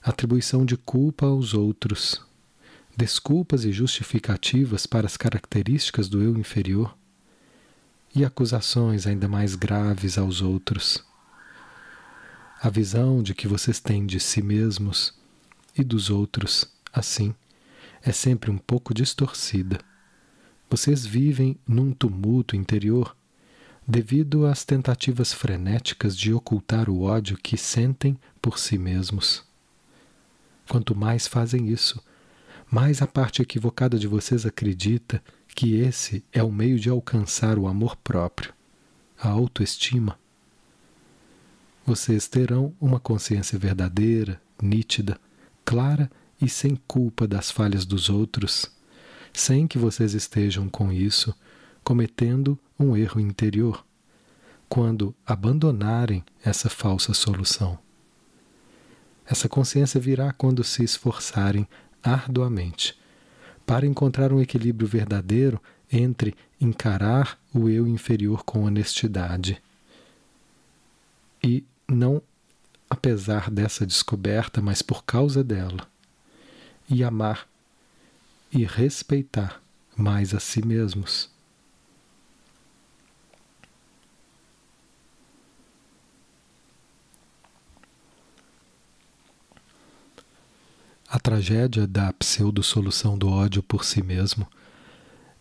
atribuição 0.02 0.66
de 0.66 0.76
culpa 0.76 1.28
aos 1.28 1.54
outros 1.54 2.26
desculpas 2.98 3.66
e 3.66 3.72
justificativas 3.72 4.88
para 4.88 5.06
as 5.06 5.16
características 5.16 6.10
do 6.10 6.24
eu 6.24 6.36
inferior 6.40 6.98
e 8.16 8.26
acusações 8.26 9.06
ainda 9.06 9.28
mais 9.28 9.54
graves 9.54 10.18
aos 10.18 10.42
outros. 10.42 11.06
A 12.60 12.68
visão 12.68 13.22
de 13.22 13.36
que 13.36 13.48
vocês 13.48 13.80
têm 13.80 14.08
de 14.08 14.20
si 14.20 14.42
mesmos 14.42 15.14
e 15.78 15.84
dos 15.84 16.10
outros, 16.10 16.66
assim, 16.92 17.36
é 18.02 18.12
sempre 18.12 18.50
um 18.50 18.58
pouco 18.58 18.92
distorcida. 18.92 19.78
Vocês 20.68 21.06
vivem 21.06 21.60
num 21.68 21.94
tumulto 21.94 22.56
interior 22.56 23.16
devido 23.90 24.46
às 24.46 24.64
tentativas 24.64 25.34
frenéticas 25.34 26.16
de 26.16 26.32
ocultar 26.32 26.92
o 26.92 27.02
ódio 27.02 27.36
que 27.36 27.58
sentem 27.58 28.16
por 28.40 28.60
si 28.60 28.78
mesmos. 28.78 29.44
Quanto 30.70 30.96
mais 30.96 31.26
fazem 31.26 31.68
isso, 31.70 32.00
mais 32.70 33.02
a 33.02 33.08
parte 33.08 33.42
equivocada 33.42 33.98
de 33.98 34.06
vocês 34.06 34.46
acredita 34.46 35.24
que 35.56 35.78
esse 35.78 36.24
é 36.32 36.44
o 36.44 36.52
meio 36.52 36.80
de 36.80 36.88
alcançar 36.88 37.58
o 37.58 37.68
amor 37.68 37.96
próprio, 37.96 38.54
a 39.20 39.30
autoestima. 39.30 40.20
Vocês 41.84 42.28
terão 42.28 42.76
uma 42.80 43.00
consciência 43.00 43.58
verdadeira, 43.58 44.40
nítida, 44.62 45.20
clara 45.66 46.12
e 46.40 46.48
sem 46.48 46.76
culpa 46.88 47.28
das 47.28 47.50
falhas 47.50 47.88
dos 47.88 48.08
outros, 48.08 48.72
sem 49.34 49.66
que 49.66 49.80
vocês 49.80 50.14
estejam 50.14 50.70
com 50.70 50.92
isso 50.92 51.34
cometendo 51.84 52.56
um 52.80 52.96
erro 52.96 53.20
interior, 53.20 53.86
quando 54.68 55.14
abandonarem 55.26 56.24
essa 56.44 56.70
falsa 56.70 57.14
solução. 57.14 57.78
Essa 59.26 59.50
consciência 59.50 60.00
virá 60.00 60.32
quando 60.32 60.64
se 60.64 60.84
esforçarem 60.84 61.68
arduamente 62.02 62.98
para 63.66 63.86
encontrar 63.86 64.32
um 64.32 64.42
equilíbrio 64.42 64.88
verdadeiro 64.88 65.62
entre 65.92 66.36
encarar 66.60 67.40
o 67.54 67.70
eu 67.70 67.88
inferior 67.88 68.44
com 68.44 68.64
honestidade 68.64 69.62
e 71.44 71.64
não 71.88 72.22
apesar 72.90 73.52
dessa 73.52 73.86
descoberta, 73.86 74.62
mas 74.62 74.82
por 74.82 75.04
causa 75.04 75.44
dela, 75.44 75.88
e 76.90 77.04
amar 77.04 77.48
e 78.52 78.66
respeitar 78.66 79.62
mais 79.96 80.34
a 80.34 80.40
si 80.40 80.66
mesmos. 80.66 81.30
A 91.12 91.20
tragédia 91.20 91.88
da 91.88 92.14
pseudo-solução 92.14 93.18
do 93.18 93.28
ódio 93.30 93.64
por 93.64 93.84
si 93.84 94.04
mesmo 94.04 94.46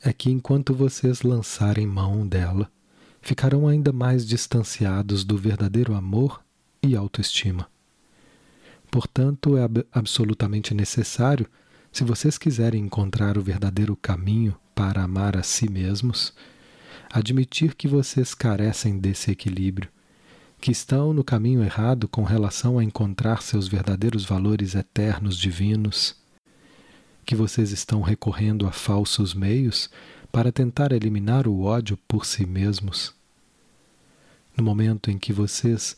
é 0.03 0.15
que 0.15 0.31
enquanto 0.31 0.73
vocês 0.73 1.21
lançarem 1.21 1.87
mão 1.87 2.27
dela, 2.27 2.73
ficarão 3.21 3.69
ainda 3.69 3.93
mais 3.93 4.27
distanciados 4.27 5.25
do 5.25 5.37
verdadeiro 5.37 5.95
amor 5.95 6.43
e 6.83 6.97
autoestima. 6.97 7.69
Portanto, 8.91 9.59
é 9.59 9.65
ab 9.65 9.85
absolutamente 9.93 10.73
necessário, 10.73 11.47
se 11.93 12.03
vocês 12.03 12.39
quiserem 12.39 12.87
encontrar 12.87 13.37
o 13.37 13.43
verdadeiro 13.43 13.95
caminho 13.95 14.57
para 14.75 15.03
amar 15.03 15.37
a 15.37 15.43
si 15.43 15.71
mesmos, 15.71 16.33
admitir 17.13 17.75
que 17.75 17.87
vocês 17.87 18.33
carecem 18.33 18.99
desse 18.99 19.31
equilíbrio 19.31 19.91
que 20.61 20.73
estão 20.73 21.13
no 21.13 21.23
caminho 21.23 21.63
errado 21.63 22.09
com 22.09 22.25
relação 22.25 22.79
a 22.79 22.85
encontrar 22.85 23.43
seus 23.43 23.69
verdadeiros 23.69 24.25
valores 24.25 24.75
eternos 24.75 25.37
divinos, 25.37 26.17
que 27.25 27.37
vocês 27.37 27.71
estão 27.71 28.01
recorrendo 28.01 28.67
a 28.67 28.73
falsos 28.73 29.35
meios 29.35 29.89
para 30.33 30.51
tentar 30.51 30.93
eliminar 30.93 31.47
o 31.47 31.63
ódio 31.63 31.99
por 32.09 32.27
si 32.27 32.45
mesmos. 32.45 33.15
No 34.57 34.65
momento 34.65 35.11
em 35.11 35.19
que 35.19 35.33
vocês 35.33 35.97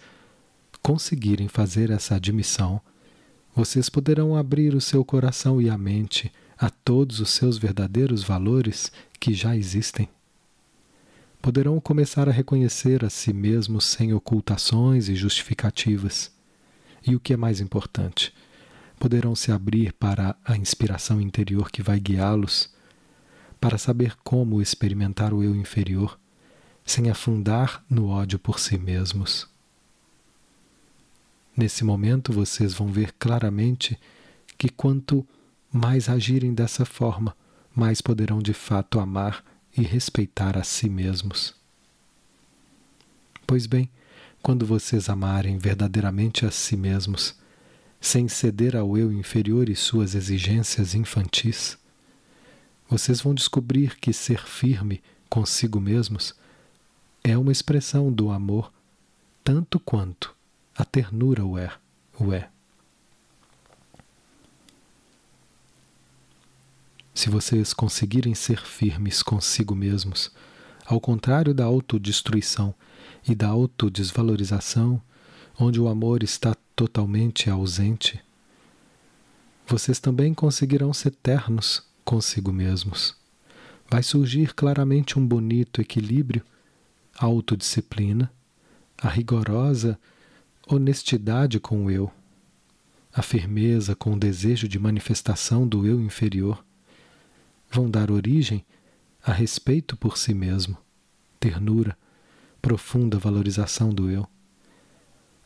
conseguirem 0.82 1.48
fazer 1.48 1.90
essa 1.90 2.16
admissão, 2.16 2.80
vocês 3.54 3.88
poderão 3.88 4.36
abrir 4.36 4.74
o 4.74 4.80
seu 4.80 5.04
coração 5.04 5.60
e 5.60 5.70
a 5.70 5.78
mente 5.78 6.30
a 6.58 6.68
todos 6.68 7.20
os 7.20 7.30
seus 7.30 7.56
verdadeiros 7.56 8.22
valores 8.22 8.92
que 9.18 9.32
já 9.32 9.56
existem 9.56 10.08
poderão 11.40 11.80
começar 11.80 12.28
a 12.28 12.32
reconhecer 12.32 13.04
a 13.04 13.10
si 13.10 13.32
mesmos 13.32 13.84
sem 13.84 14.12
ocultações 14.12 15.08
e 15.08 15.14
justificativas. 15.14 16.30
E 17.06 17.14
o 17.16 17.20
que 17.20 17.32
é 17.32 17.36
mais 17.36 17.60
importante, 17.60 18.34
poderão 18.98 19.34
se 19.34 19.50
abrir 19.50 19.92
para 19.94 20.36
a 20.44 20.56
inspiração 20.56 21.20
interior 21.20 21.70
que 21.70 21.82
vai 21.82 21.98
guiá-los, 21.98 22.70
para 23.58 23.78
saber 23.78 24.14
como 24.22 24.60
experimentar 24.60 25.32
o 25.32 25.42
eu 25.42 25.56
inferior, 25.56 26.18
sem 26.84 27.08
afundar 27.08 27.82
no 27.88 28.08
ódio 28.08 28.38
por 28.38 28.58
si 28.58 28.78
mesmos. 28.78 29.48
Nesse 31.56 31.84
momento 31.84 32.32
vocês 32.32 32.74
vão 32.74 32.88
ver 32.88 33.12
claramente 33.18 33.98
que 34.58 34.68
quanto 34.68 35.26
mais 35.72 36.08
agirem 36.08 36.52
dessa 36.52 36.84
forma, 36.84 37.34
mais 37.74 38.00
poderão 38.00 38.40
de 38.40 38.52
fato 38.52 38.98
amar 38.98 39.42
e 39.80 39.84
respeitar 39.84 40.58
a 40.58 40.62
si 40.62 40.88
mesmos. 40.88 41.54
Pois 43.47 43.66
bem, 43.66 43.88
quando 44.43 44.66
vocês 44.66 45.08
amarem 45.08 45.56
verdadeiramente 45.58 46.45
a 46.45 46.50
si 46.50 46.76
mesmos, 46.76 47.34
sem 48.00 48.28
ceder 48.28 48.76
ao 48.76 48.97
eu 48.97 49.12
inferior 49.12 49.69
e 49.69 49.75
suas 49.75 50.14
exigências 50.14 50.95
infantis, 50.95 51.78
vocês 52.88 53.21
vão 53.21 53.34
descobrir 53.34 53.97
que 53.99 54.12
ser 54.12 54.47
firme 54.47 55.02
consigo 55.28 55.80
mesmos 55.80 56.34
é 57.25 57.36
uma 57.38 57.52
expressão 57.52 58.12
do 58.12 58.30
amor 58.30 58.73
tanto 59.43 59.80
quanto 59.80 60.34
a 60.76 60.84
ternura 60.84 61.45
o 61.45 61.56
é. 61.56 61.73
O 62.19 62.32
é. 62.32 62.50
Se 67.14 67.28
vocês 67.28 67.75
conseguirem 67.75 68.34
ser 68.34 68.64
firmes 68.64 69.23
consigo 69.23 69.75
mesmos, 69.75 70.30
ao 70.86 71.00
contrário 71.00 71.52
da 71.52 71.64
autodestruição 71.64 72.75
e 73.28 73.34
da 73.34 73.49
autodesvalorização, 73.49 75.00
onde 75.58 75.80
o 75.80 75.88
amor 75.88 76.23
está 76.23 76.54
totalmente 76.75 77.50
ausente, 77.50 78.20
vocês 79.66 79.99
também 79.99 80.32
conseguirão 80.32 80.92
ser 80.92 81.10
ternos 81.10 81.82
consigo 82.04 82.52
mesmos. 82.52 83.14
Vai 83.90 84.02
surgir 84.02 84.54
claramente 84.54 85.18
um 85.18 85.26
bonito 85.26 85.80
equilíbrio, 85.80 86.42
a 87.18 87.26
autodisciplina, 87.26 88.32
a 88.96 89.08
rigorosa 89.08 89.99
honestidade 90.66 91.58
com 91.58 91.86
o 91.86 91.90
eu, 91.90 92.10
a 93.12 93.20
firmeza 93.20 93.94
com 93.94 94.14
o 94.14 94.18
desejo 94.18 94.68
de 94.68 94.78
manifestação 94.78 95.66
do 95.66 95.86
eu 95.86 96.00
inferior 96.00 96.64
vão 97.71 97.89
dar 97.89 98.11
origem 98.11 98.65
a 99.23 99.33
respeito 99.33 99.97
por 99.97 100.19
si 100.19 100.35
mesmo, 100.35 100.76
ternura, 101.39 101.97
profunda 102.61 103.19
valorização 103.19 103.91
do 103.91 104.11
eu. 104.11 104.26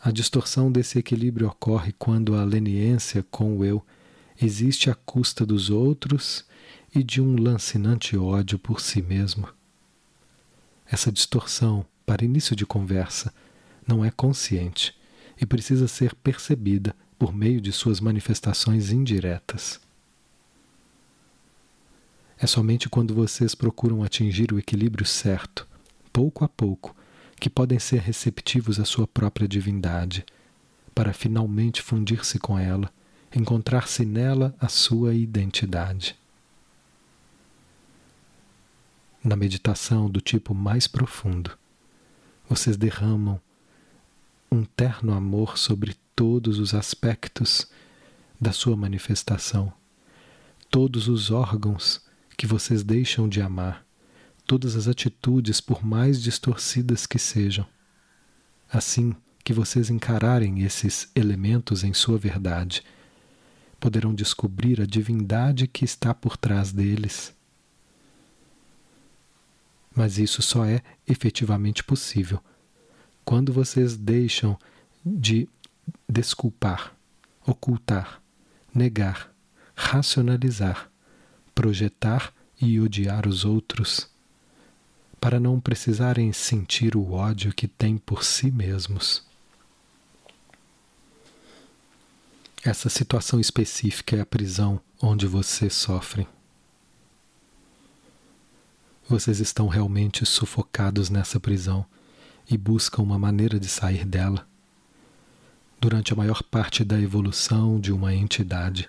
A 0.03 0.11
distorção 0.11 0.71
desse 0.71 0.99
equilíbrio 0.99 1.49
ocorre 1.49 1.93
quando 1.99 2.35
a 2.35 2.45
leniência 2.45 3.25
com 3.31 3.59
o 3.59 3.65
eu 3.65 3.85
existe 4.41 4.91
à 4.91 4.95
custa 4.95 5.47
dos 5.47 5.71
outros 5.71 6.45
e 6.95 7.03
de 7.03 7.21
um 7.21 7.37
lancinante 7.41 8.17
ódio 8.17 8.59
por 8.59 8.81
si 8.81 9.03
mesmo. 9.03 9.49
Essa 10.87 11.11
distorção, 11.11 11.85
para 12.05 12.25
início 12.25 12.55
de 12.55 12.67
conversa, 12.67 13.33
não 13.87 14.05
é 14.05 14.11
consciente 14.11 14.95
e 15.41 15.47
precisa 15.47 15.89
ser 15.89 16.15
percebida 16.15 16.95
por 17.19 17.35
meio 17.35 17.61
de 17.61 17.73
suas 17.73 18.01
manifestações 18.01 18.91
indiretas. 18.91 19.81
É 22.45 22.47
somente 22.47 22.91
quando 22.91 23.15
vocês 23.15 23.55
procuram 23.55 24.03
atingir 24.03 24.53
o 24.53 24.59
equilíbrio 24.59 25.07
certo, 25.07 25.67
pouco 26.13 26.45
a 26.45 26.49
pouco, 26.49 26.95
que 27.41 27.49
podem 27.49 27.79
ser 27.79 28.03
receptivos 28.03 28.79
à 28.79 28.85
sua 28.85 29.07
própria 29.07 29.49
divindade, 29.49 30.27
para 30.95 31.15
finalmente 31.15 31.81
fundir-se 31.81 32.39
com 32.39 32.59
ela, 32.59 32.93
encontrar-se 33.35 34.05
nela 34.05 34.55
a 34.61 34.69
sua 34.69 35.15
identidade. 35.15 36.19
Na 39.25 39.37
meditação 39.37 40.11
do 40.11 40.21
tipo 40.21 40.55
mais 40.55 40.87
profundo, 40.87 41.51
vocês 42.47 42.77
derramam 42.77 43.41
um 44.53 44.67
terno 44.67 45.15
amor 45.15 45.57
sobre 45.57 45.97
todos 46.15 46.59
os 46.59 46.75
aspectos 46.75 47.67
da 48.39 48.53
sua 48.53 48.77
manifestação, 48.77 49.73
todos 50.71 51.09
os 51.09 51.31
órgãos 51.31 52.04
que 52.37 52.47
vocês 52.47 52.83
deixam 52.83 53.29
de 53.29 53.41
amar, 53.41 53.85
todas 54.47 54.77
as 54.77 54.89
atitudes, 54.89 55.61
por 55.61 55.85
mais 55.85 56.23
distorcidas 56.23 57.07
que 57.07 57.19
sejam. 57.19 57.67
Assim 58.71 59.15
que 59.43 59.53
vocês 59.53 59.91
encararem 59.91 60.63
esses 60.63 61.11
elementos 61.15 61.85
em 61.85 61.93
sua 61.93 62.19
verdade, 62.19 62.83
poderão 63.79 64.15
descobrir 64.15 64.81
a 64.81 64.87
divindade 64.87 65.67
que 65.67 65.85
está 65.85 66.15
por 66.15 66.37
trás 66.37 66.73
deles. 66.73 67.35
Mas 69.95 70.19
isso 70.19 70.43
só 70.43 70.65
é 70.65 70.83
efetivamente 71.07 71.85
possível 71.85 72.43
quando 73.25 73.53
vocês 73.53 73.97
deixam 73.97 74.59
de 75.05 75.49
desculpar, 76.09 76.95
ocultar, 77.47 78.23
negar, 78.75 79.33
racionalizar, 79.75 80.91
projetar 81.55 82.33
e 82.61 82.81
odiar 82.81 83.29
os 83.29 83.45
outros, 83.45 84.09
para 85.21 85.39
não 85.39 85.61
precisarem 85.61 86.33
sentir 86.33 86.97
o 86.97 87.13
ódio 87.13 87.55
que 87.55 87.69
têm 87.69 87.97
por 87.97 88.25
si 88.25 88.51
mesmos. 88.51 89.25
Essa 92.63 92.89
situação 92.89 93.39
específica 93.39 94.17
é 94.17 94.21
a 94.21 94.27
prisão 94.27 94.81
onde 95.01 95.27
vocês 95.27 95.75
sofrem. 95.75 96.27
Vocês 99.07 99.39
estão 99.39 99.69
realmente 99.69 100.25
sufocados 100.25 101.11
nessa 101.11 101.39
prisão 101.39 101.85
e 102.51 102.57
buscam 102.57 103.03
uma 103.03 103.19
maneira 103.19 103.61
de 103.61 103.69
sair 103.69 104.07
dela. 104.07 104.47
Durante 105.79 106.15
a 106.15 106.17
maior 106.17 106.43
parte 106.43 106.83
da 106.83 106.99
evolução 106.99 107.79
de 107.79 107.93
uma 107.93 108.15
entidade, 108.15 108.89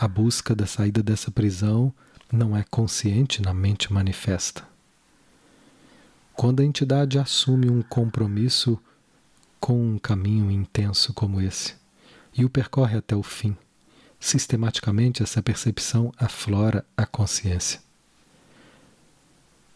a 0.00 0.06
busca 0.06 0.54
da 0.54 0.64
saída 0.64 1.02
dessa 1.02 1.28
prisão 1.28 1.92
não 2.32 2.56
é 2.56 2.62
consciente 2.62 3.42
na 3.42 3.52
mente 3.52 3.92
manifesta. 3.92 4.62
Quando 6.34 6.60
a 6.60 6.64
entidade 6.64 7.18
assume 7.18 7.68
um 7.68 7.82
compromisso 7.82 8.78
com 9.58 9.94
um 9.94 9.98
caminho 9.98 10.52
intenso 10.52 11.12
como 11.12 11.40
esse, 11.40 11.74
e 12.32 12.44
o 12.44 12.48
percorre 12.48 12.96
até 12.96 13.16
o 13.16 13.24
fim. 13.24 13.56
Sistematicamente, 14.20 15.20
essa 15.20 15.42
percepção 15.42 16.12
aflora 16.16 16.86
a 16.96 17.04
consciência. 17.04 17.80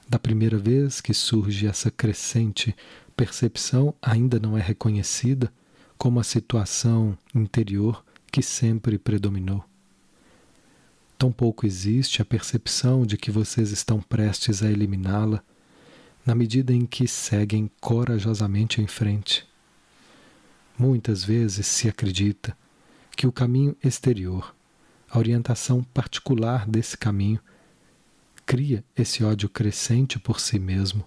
Da 0.09 0.21
primeira 0.21 0.57
vez 0.57 1.01
que 1.01 1.13
surge 1.13 1.67
essa 1.67 1.91
crescente 1.91 2.77
percepção, 3.17 3.93
ainda 4.01 4.39
não 4.39 4.57
é 4.57 4.61
reconhecida 4.61 5.53
como 5.99 6.21
a 6.21 6.25
situação 6.25 7.19
interior 7.35 8.05
que 8.31 8.41
sempre 8.41 8.99
predominou. 8.99 9.65
Tampouco 11.23 11.65
existe 11.65 12.21
a 12.21 12.25
percepção 12.25 13.07
de 13.07 13.17
que 13.17 13.31
vocês 13.31 13.71
estão 13.71 14.01
prestes 14.01 14.61
a 14.61 14.69
eliminá-la 14.69 15.41
na 16.27 16.35
medida 16.35 16.73
em 16.73 16.85
que 16.85 17.07
seguem 17.07 17.71
corajosamente 17.81 18.83
em 18.83 18.89
frente. 18.89 19.47
Muitas 20.77 21.23
vezes 21.23 21.65
se 21.69 21.89
acredita 21.89 22.59
que 23.17 23.25
o 23.25 23.31
caminho 23.31 23.77
exterior, 23.85 24.53
a 25.09 25.17
orientação 25.17 25.85
particular 25.85 26.67
desse 26.69 26.99
caminho, 26.99 27.39
cria 28.45 28.85
esse 28.97 29.23
ódio 29.23 29.49
crescente 29.49 30.19
por 30.19 30.41
si 30.41 30.59
mesmo. 30.59 31.05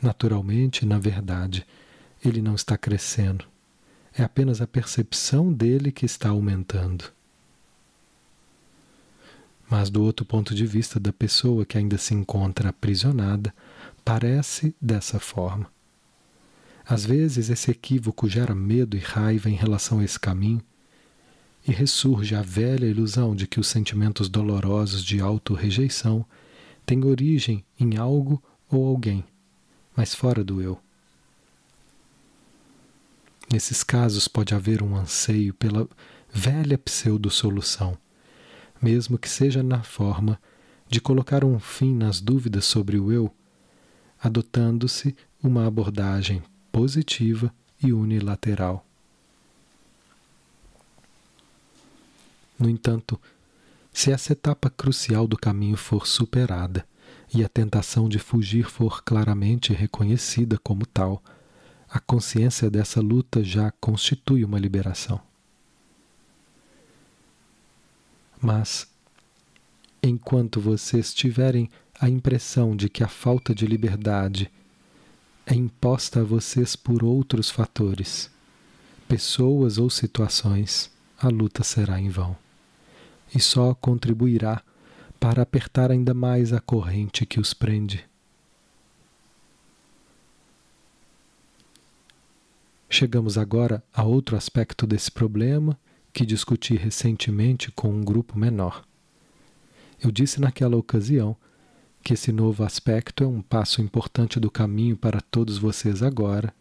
Naturalmente, 0.00 0.86
na 0.86 1.00
verdade, 1.00 1.66
ele 2.24 2.40
não 2.40 2.54
está 2.54 2.78
crescendo. 2.78 3.44
É 4.14 4.22
apenas 4.22 4.60
a 4.60 4.68
percepção 4.68 5.52
dele 5.52 5.90
que 5.90 6.06
está 6.06 6.28
aumentando. 6.28 7.15
Mas, 9.68 9.90
do 9.90 10.02
outro 10.02 10.24
ponto 10.24 10.54
de 10.54 10.64
vista 10.64 11.00
da 11.00 11.12
pessoa 11.12 11.66
que 11.66 11.76
ainda 11.76 11.98
se 11.98 12.14
encontra 12.14 12.68
aprisionada, 12.68 13.52
parece 14.04 14.74
dessa 14.80 15.18
forma. 15.18 15.66
Às 16.88 17.04
vezes, 17.04 17.50
esse 17.50 17.70
equívoco 17.70 18.28
gera 18.28 18.54
medo 18.54 18.96
e 18.96 19.00
raiva 19.00 19.50
em 19.50 19.54
relação 19.54 19.98
a 19.98 20.04
esse 20.04 20.20
caminho, 20.20 20.62
e 21.66 21.72
ressurge 21.72 22.34
a 22.36 22.42
velha 22.42 22.86
ilusão 22.86 23.34
de 23.34 23.46
que 23.46 23.58
os 23.58 23.66
sentimentos 23.66 24.28
dolorosos 24.28 25.04
de 25.04 25.20
auto-rejeição 25.20 26.24
têm 26.84 27.04
origem 27.04 27.64
em 27.78 27.96
algo 27.96 28.40
ou 28.70 28.86
alguém, 28.86 29.24
mas 29.96 30.14
fora 30.14 30.44
do 30.44 30.62
eu. 30.62 30.78
Nesses 33.52 33.82
casos, 33.82 34.28
pode 34.28 34.54
haver 34.54 34.80
um 34.82 34.96
anseio 34.96 35.52
pela 35.54 35.88
velha 36.32 36.78
pseudo-solução, 36.78 37.98
mesmo 38.80 39.18
que 39.18 39.28
seja 39.28 39.62
na 39.62 39.82
forma 39.82 40.40
de 40.88 41.00
colocar 41.00 41.44
um 41.44 41.58
fim 41.58 41.94
nas 41.94 42.20
dúvidas 42.20 42.64
sobre 42.64 42.98
o 42.98 43.10
eu, 43.10 43.32
adotando-se 44.22 45.16
uma 45.42 45.66
abordagem 45.66 46.42
positiva 46.70 47.52
e 47.82 47.92
unilateral. 47.92 48.84
No 52.58 52.68
entanto, 52.68 53.20
se 53.92 54.10
essa 54.10 54.32
etapa 54.32 54.70
crucial 54.70 55.26
do 55.26 55.36
caminho 55.36 55.76
for 55.76 56.06
superada 56.06 56.86
e 57.32 57.44
a 57.44 57.48
tentação 57.48 58.08
de 58.08 58.18
fugir 58.18 58.70
for 58.70 59.02
claramente 59.02 59.72
reconhecida 59.72 60.58
como 60.58 60.86
tal, 60.86 61.22
a 61.88 62.00
consciência 62.00 62.70
dessa 62.70 63.00
luta 63.00 63.42
já 63.42 63.70
constitui 63.80 64.44
uma 64.44 64.58
liberação. 64.58 65.25
Mas, 68.40 68.86
enquanto 70.02 70.60
vocês 70.60 71.14
tiverem 71.14 71.70
a 71.98 72.08
impressão 72.08 72.76
de 72.76 72.88
que 72.88 73.02
a 73.02 73.08
falta 73.08 73.54
de 73.54 73.66
liberdade 73.66 74.50
é 75.46 75.54
imposta 75.54 76.20
a 76.20 76.24
vocês 76.24 76.76
por 76.76 77.02
outros 77.02 77.50
fatores, 77.50 78.30
pessoas 79.08 79.78
ou 79.78 79.88
situações, 79.88 80.90
a 81.18 81.28
luta 81.28 81.64
será 81.64 82.00
em 82.00 82.08
vão 82.08 82.36
e 83.34 83.40
só 83.40 83.74
contribuirá 83.74 84.62
para 85.18 85.42
apertar 85.42 85.90
ainda 85.90 86.14
mais 86.14 86.52
a 86.52 86.60
corrente 86.60 87.26
que 87.26 87.40
os 87.40 87.54
prende. 87.54 88.04
Chegamos 92.88 93.36
agora 93.36 93.82
a 93.92 94.04
outro 94.04 94.36
aspecto 94.36 94.86
desse 94.86 95.10
problema 95.10 95.78
que 96.16 96.24
discuti 96.24 96.74
recentemente 96.76 97.70
com 97.70 97.90
um 97.90 98.02
grupo 98.02 98.38
menor. 98.38 98.82
Eu 100.02 100.10
disse 100.10 100.40
naquela 100.40 100.74
ocasião 100.74 101.36
que 102.02 102.14
esse 102.14 102.32
novo 102.32 102.64
aspecto 102.64 103.22
é 103.22 103.26
um 103.26 103.42
passo 103.42 103.82
importante 103.82 104.40
do 104.40 104.50
caminho 104.50 104.96
para 104.96 105.20
todos 105.20 105.58
vocês 105.58 106.02
agora 106.02 106.54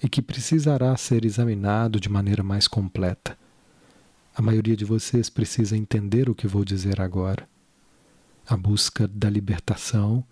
e 0.00 0.08
que 0.08 0.22
precisará 0.22 0.96
ser 0.96 1.24
examinado 1.24 1.98
de 1.98 2.08
maneira 2.08 2.44
mais 2.44 2.68
completa. 2.68 3.36
A 4.32 4.40
maioria 4.40 4.76
de 4.76 4.84
vocês 4.84 5.28
precisa 5.28 5.76
entender 5.76 6.30
o 6.30 6.34
que 6.34 6.46
vou 6.46 6.64
dizer 6.64 7.00
agora. 7.00 7.48
A 8.46 8.56
busca 8.56 9.08
da 9.08 9.28
libertação 9.28 10.24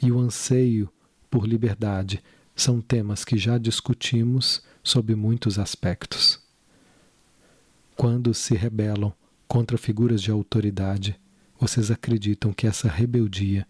e 0.00 0.10
o 0.10 0.18
anseio 0.18 0.88
por 1.28 1.46
liberdade 1.46 2.22
são 2.56 2.80
temas 2.80 3.22
que 3.22 3.36
já 3.36 3.58
discutimos 3.58 4.62
sob 4.82 5.14
muitos 5.14 5.58
aspectos. 5.58 6.37
Quando 7.98 8.32
se 8.32 8.54
rebelam 8.54 9.12
contra 9.48 9.76
figuras 9.76 10.22
de 10.22 10.30
autoridade, 10.30 11.18
vocês 11.58 11.90
acreditam 11.90 12.52
que 12.52 12.64
essa 12.64 12.88
rebeldia 12.88 13.66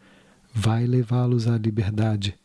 vai 0.53 0.85
levá-los 0.85 1.49
à 1.49 1.57
liberdade. 1.57 2.39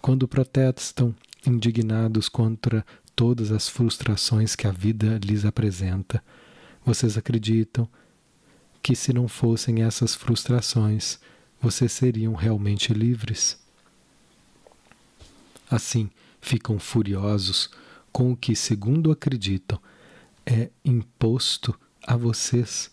Quando 0.00 0.28
protestam 0.28 1.12
indignados 1.44 2.28
contra 2.28 2.86
todas 3.16 3.50
as 3.50 3.68
frustrações 3.68 4.54
que 4.54 4.68
a 4.68 4.70
vida 4.70 5.18
lhes 5.24 5.44
apresenta, 5.44 6.22
vocês 6.86 7.18
acreditam 7.18 7.88
que 8.80 8.94
se 8.94 9.12
não 9.12 9.26
fossem 9.26 9.82
essas 9.82 10.14
frustrações, 10.14 11.18
vocês 11.60 11.90
seriam 11.90 12.34
realmente 12.34 12.94
livres? 12.94 13.58
Assim, 15.68 16.08
ficam 16.40 16.78
furiosos 16.78 17.68
com 18.12 18.30
o 18.30 18.36
que, 18.36 18.54
segundo 18.54 19.10
acreditam, 19.10 19.80
é 20.50 20.70
imposto 20.82 21.78
a 22.06 22.16
vocês 22.16 22.90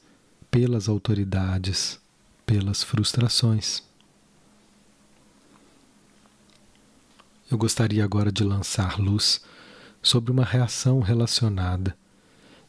pelas 0.51 0.89
autoridades 0.89 1.97
pelas 2.45 2.83
frustrações. 2.83 3.81
Eu 7.49 7.57
gostaria 7.57 8.03
agora 8.03 8.29
de 8.29 8.43
lançar 8.43 8.99
luz 8.99 9.41
sobre 10.01 10.33
uma 10.33 10.43
reação 10.43 10.99
relacionada 10.99 11.97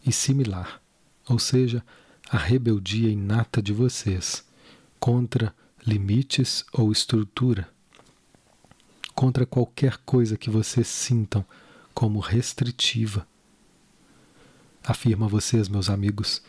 e 0.06 0.12
similar, 0.12 0.80
ou 1.28 1.40
seja, 1.40 1.84
a 2.30 2.38
rebeldia 2.38 3.10
inata 3.10 3.60
de 3.60 3.72
vocês 3.72 4.46
contra 5.00 5.52
limites 5.84 6.64
ou 6.72 6.92
estrutura, 6.92 7.68
contra 9.16 9.44
qualquer 9.44 9.96
coisa 9.98 10.36
que 10.36 10.48
vocês 10.48 10.86
sintam 10.86 11.44
como 11.92 12.20
restritiva. 12.20 13.26
Afirma 14.88 15.26
vocês, 15.26 15.68
meus 15.68 15.90
amigos, 15.90 16.40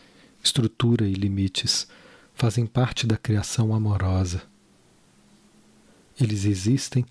estrutura 0.44 1.08
e 1.08 1.12
limites 1.12 1.88
fazem 2.32 2.66
parte 2.66 3.04
da 3.04 3.16
criação 3.16 3.74
amorosa. 3.74 4.44
Eles 6.20 6.44
existem 6.44 7.04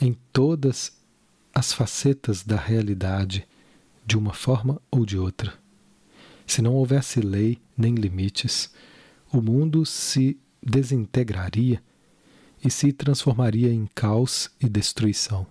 em 0.00 0.16
todas 0.32 0.96
as 1.52 1.72
facetas 1.72 2.44
da 2.44 2.54
realidade, 2.54 3.48
de 4.06 4.16
uma 4.16 4.32
forma 4.32 4.80
ou 4.92 5.04
de 5.04 5.18
outra. 5.18 5.52
Se 6.46 6.62
não 6.62 6.74
houvesse 6.74 7.20
lei 7.20 7.58
nem 7.76 7.96
limites, 7.96 8.70
o 9.32 9.42
mundo 9.42 9.84
se 9.84 10.38
desintegraria 10.62 11.82
e 12.64 12.70
se 12.70 12.92
transformaria 12.92 13.72
em 13.72 13.88
caos 13.92 14.48
e 14.60 14.68
destruição. 14.68 15.48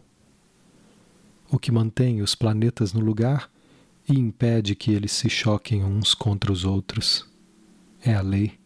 o 1.52 1.60
que 1.60 1.74
mantém 1.74 2.22
os 2.22 2.36
planetas 2.36 2.94
no 2.94 3.02
lugar 3.02 3.53
e 4.08 4.20
impede 4.20 4.76
que 4.76 4.92
eles 4.92 5.12
se 5.12 5.30
choquem 5.30 5.84
uns 5.84 6.14
contra 6.14 6.52
os 6.52 6.66
outros. 6.66 7.26
É 8.04 8.14
a 8.14 8.22
lei, 8.22 8.58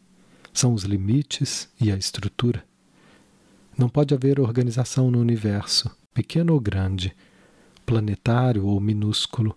são 0.53 0.73
os 0.73 0.83
limites 0.83 1.69
e 1.79 1.91
a 1.91 1.95
estrutura. 1.95 2.63
Não 3.77 3.87
pode 3.87 4.13
haver 4.13 4.39
organização 4.39 5.11
no 5.11 5.19
universo, 5.19 5.95
pequeno 6.13 6.53
ou 6.53 6.59
grande, 6.59 7.15
planetário 7.85 8.65
ou 8.65 8.79
minúsculo. 8.79 9.55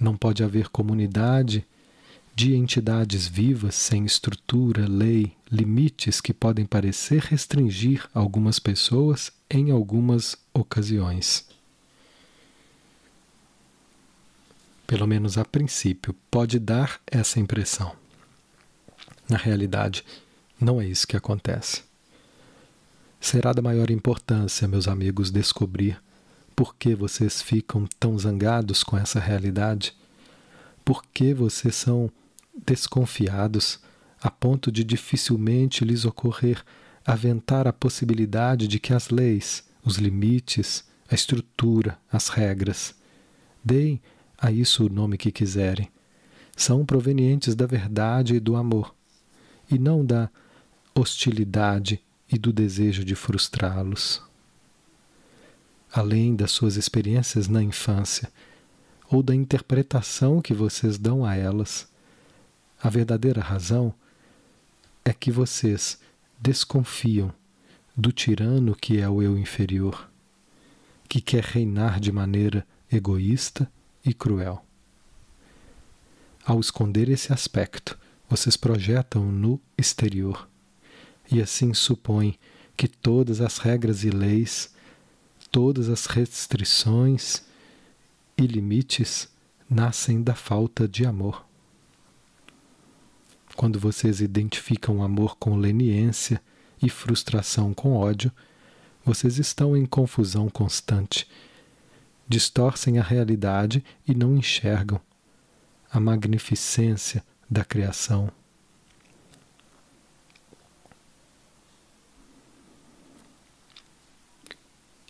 Não 0.00 0.16
pode 0.16 0.42
haver 0.42 0.68
comunidade 0.68 1.66
de 2.34 2.54
entidades 2.54 3.26
vivas 3.26 3.74
sem 3.74 4.06
estrutura, 4.06 4.88
lei, 4.88 5.32
limites 5.50 6.20
que 6.20 6.32
podem 6.32 6.64
parecer 6.64 7.20
restringir 7.20 8.08
algumas 8.14 8.58
pessoas 8.58 9.32
em 9.50 9.70
algumas 9.70 10.36
ocasiões. 10.54 11.57
Pelo 14.88 15.06
menos 15.06 15.36
a 15.36 15.44
princípio, 15.44 16.14
pode 16.30 16.58
dar 16.58 16.98
essa 17.06 17.38
impressão. 17.38 17.94
Na 19.28 19.36
realidade, 19.36 20.02
não 20.58 20.80
é 20.80 20.86
isso 20.86 21.06
que 21.06 21.14
acontece. 21.14 21.82
Será 23.20 23.52
da 23.52 23.60
maior 23.60 23.90
importância, 23.90 24.66
meus 24.66 24.88
amigos, 24.88 25.30
descobrir 25.30 26.00
por 26.56 26.74
que 26.74 26.94
vocês 26.94 27.42
ficam 27.42 27.86
tão 28.00 28.18
zangados 28.18 28.82
com 28.82 28.96
essa 28.96 29.20
realidade, 29.20 29.94
por 30.82 31.04
que 31.04 31.34
vocês 31.34 31.76
são 31.76 32.10
desconfiados 32.66 33.78
a 34.22 34.30
ponto 34.30 34.72
de 34.72 34.82
dificilmente 34.82 35.84
lhes 35.84 36.06
ocorrer 36.06 36.64
aventar 37.04 37.68
a 37.68 37.74
possibilidade 37.74 38.66
de 38.66 38.80
que 38.80 38.94
as 38.94 39.10
leis, 39.10 39.64
os 39.84 39.96
limites, 39.96 40.82
a 41.10 41.14
estrutura, 41.14 41.98
as 42.10 42.28
regras, 42.28 42.94
deem 43.62 44.00
a 44.40 44.52
isso 44.52 44.86
o 44.86 44.88
nome 44.88 45.18
que 45.18 45.32
quiserem, 45.32 45.90
são 46.56 46.86
provenientes 46.86 47.54
da 47.54 47.66
verdade 47.66 48.36
e 48.36 48.40
do 48.40 48.56
amor, 48.56 48.94
e 49.70 49.78
não 49.78 50.04
da 50.04 50.30
hostilidade 50.94 52.02
e 52.30 52.38
do 52.38 52.52
desejo 52.52 53.04
de 53.04 53.14
frustrá-los. 53.14 54.22
Além 55.92 56.36
das 56.36 56.52
suas 56.52 56.76
experiências 56.76 57.48
na 57.48 57.62
infância, 57.62 58.30
ou 59.10 59.22
da 59.22 59.34
interpretação 59.34 60.40
que 60.40 60.52
vocês 60.52 60.98
dão 60.98 61.24
a 61.24 61.34
elas, 61.34 61.88
a 62.80 62.88
verdadeira 62.88 63.40
razão 63.40 63.92
é 65.04 65.12
que 65.12 65.30
vocês 65.32 65.98
desconfiam 66.38 67.32
do 67.96 68.12
tirano 68.12 68.76
que 68.76 69.00
é 69.00 69.08
o 69.08 69.22
eu 69.22 69.36
inferior, 69.36 70.08
que 71.08 71.20
quer 71.20 71.42
reinar 71.42 71.98
de 71.98 72.12
maneira 72.12 72.66
egoísta 72.92 73.70
e 74.08 74.14
cruel. 74.14 74.64
Ao 76.44 76.58
esconder 76.58 77.10
esse 77.10 77.32
aspecto, 77.32 77.98
vocês 78.28 78.56
projetam 78.56 79.30
no 79.30 79.60
exterior 79.76 80.48
e 81.30 81.42
assim 81.42 81.74
supõem 81.74 82.38
que 82.74 82.88
todas 82.88 83.40
as 83.42 83.58
regras 83.58 84.04
e 84.04 84.10
leis, 84.10 84.74
todas 85.50 85.90
as 85.90 86.06
restrições 86.06 87.42
e 88.36 88.46
limites 88.46 89.28
nascem 89.68 90.22
da 90.22 90.34
falta 90.34 90.88
de 90.88 91.04
amor. 91.04 91.44
Quando 93.56 93.78
vocês 93.78 94.20
identificam 94.20 95.02
amor 95.02 95.36
com 95.36 95.56
leniência 95.56 96.40
e 96.80 96.88
frustração 96.88 97.74
com 97.74 97.94
ódio, 97.94 98.32
vocês 99.04 99.38
estão 99.38 99.76
em 99.76 99.84
confusão 99.84 100.48
constante 100.48 101.26
distorcem 102.28 102.98
a 102.98 103.02
realidade 103.02 103.82
e 104.06 104.14
não 104.14 104.36
enxergam 104.36 105.00
a 105.90 105.98
magnificência 105.98 107.24
da 107.50 107.64
criação. 107.64 108.30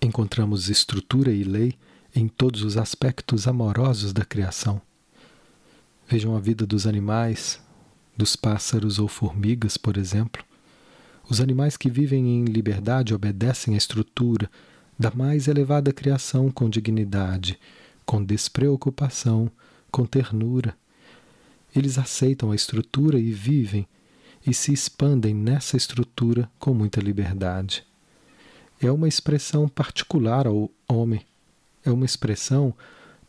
Encontramos 0.01 0.69
estrutura 0.69 1.33
e 1.33 1.43
lei 1.43 1.75
em 2.15 2.29
todos 2.29 2.63
os 2.63 2.77
aspectos 2.77 3.49
amorosos 3.49 4.13
da 4.13 4.25
criação. 4.25 4.81
Vejam 6.07 6.37
a 6.37 6.41
vida 6.41 6.65
dos 6.65 6.87
animais, 6.87 7.61
dos 8.17 8.35
pássaros 8.35 8.99
ou 8.99 9.09
formigas, 9.09 9.77
por 9.77 9.97
exemplo. 9.97 10.45
Os 11.29 11.41
animais 11.41 11.77
que 11.77 11.91
vivem 11.91 12.27
em 12.29 12.45
liberdade 12.45 13.13
obedecem 13.13 13.75
à 13.75 13.77
estrutura, 13.77 14.51
da 14.99 15.13
mais 15.13 15.47
elevada 15.47 15.93
criação 15.93 16.51
com 16.51 16.69
dignidade, 16.69 17.59
com 18.05 18.25
despreocupação, 18.25 19.51
com 19.93 20.05
ternura. 20.05 20.77
Eles 21.75 21.99
aceitam 21.99 22.51
a 22.51 22.57
estrutura 22.57 23.19
e 23.19 23.31
vivem 23.31 23.87
e 24.45 24.53
se 24.53 24.73
expandem 24.73 25.35
nessa 25.35 25.77
estrutura 25.77 26.51
com 26.59 26.75
muita 26.75 27.01
liberdade. 27.01 27.85
É 28.81 28.91
uma 28.91 29.07
expressão 29.07 29.69
particular 29.69 30.47
ao 30.47 30.71
homem, 30.89 31.25
é 31.85 31.91
uma 31.91 32.07
expressão 32.07 32.75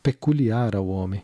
peculiar 0.02 0.74
ao 0.74 0.88
homem, 0.88 1.22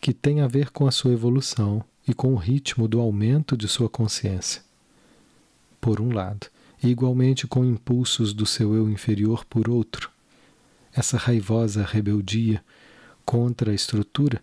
que 0.00 0.12
tem 0.12 0.40
a 0.40 0.48
ver 0.48 0.70
com 0.70 0.86
a 0.86 0.90
sua 0.90 1.12
evolução 1.12 1.84
e 2.06 2.12
com 2.12 2.32
o 2.34 2.36
ritmo 2.36 2.88
do 2.88 3.00
aumento 3.00 3.56
de 3.56 3.68
sua 3.68 3.88
consciência. 3.88 4.62
Por 5.80 6.00
um 6.00 6.12
lado 6.12 6.51
e 6.82 6.88
igualmente 6.88 7.46
com 7.46 7.64
impulsos 7.64 8.32
do 8.32 8.44
seu 8.44 8.74
eu 8.74 8.90
inferior 8.90 9.44
por 9.44 9.68
outro. 9.68 10.10
Essa 10.92 11.16
raivosa 11.16 11.84
rebeldia 11.84 12.62
contra 13.24 13.70
a 13.70 13.74
estrutura 13.74 14.42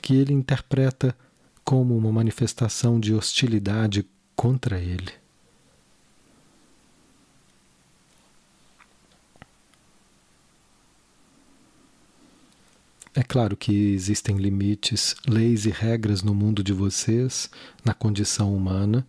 que 0.00 0.14
ele 0.14 0.32
interpreta 0.32 1.16
como 1.64 1.96
uma 1.96 2.12
manifestação 2.12 3.00
de 3.00 3.14
hostilidade 3.14 4.06
contra 4.34 4.78
ele. 4.78 5.12
É 13.14 13.22
claro 13.22 13.56
que 13.56 13.92
existem 13.92 14.38
limites, 14.38 15.14
leis 15.28 15.66
e 15.66 15.70
regras 15.70 16.22
no 16.22 16.34
mundo 16.34 16.64
de 16.64 16.72
vocês, 16.72 17.50
na 17.84 17.92
condição 17.92 18.54
humana, 18.56 19.06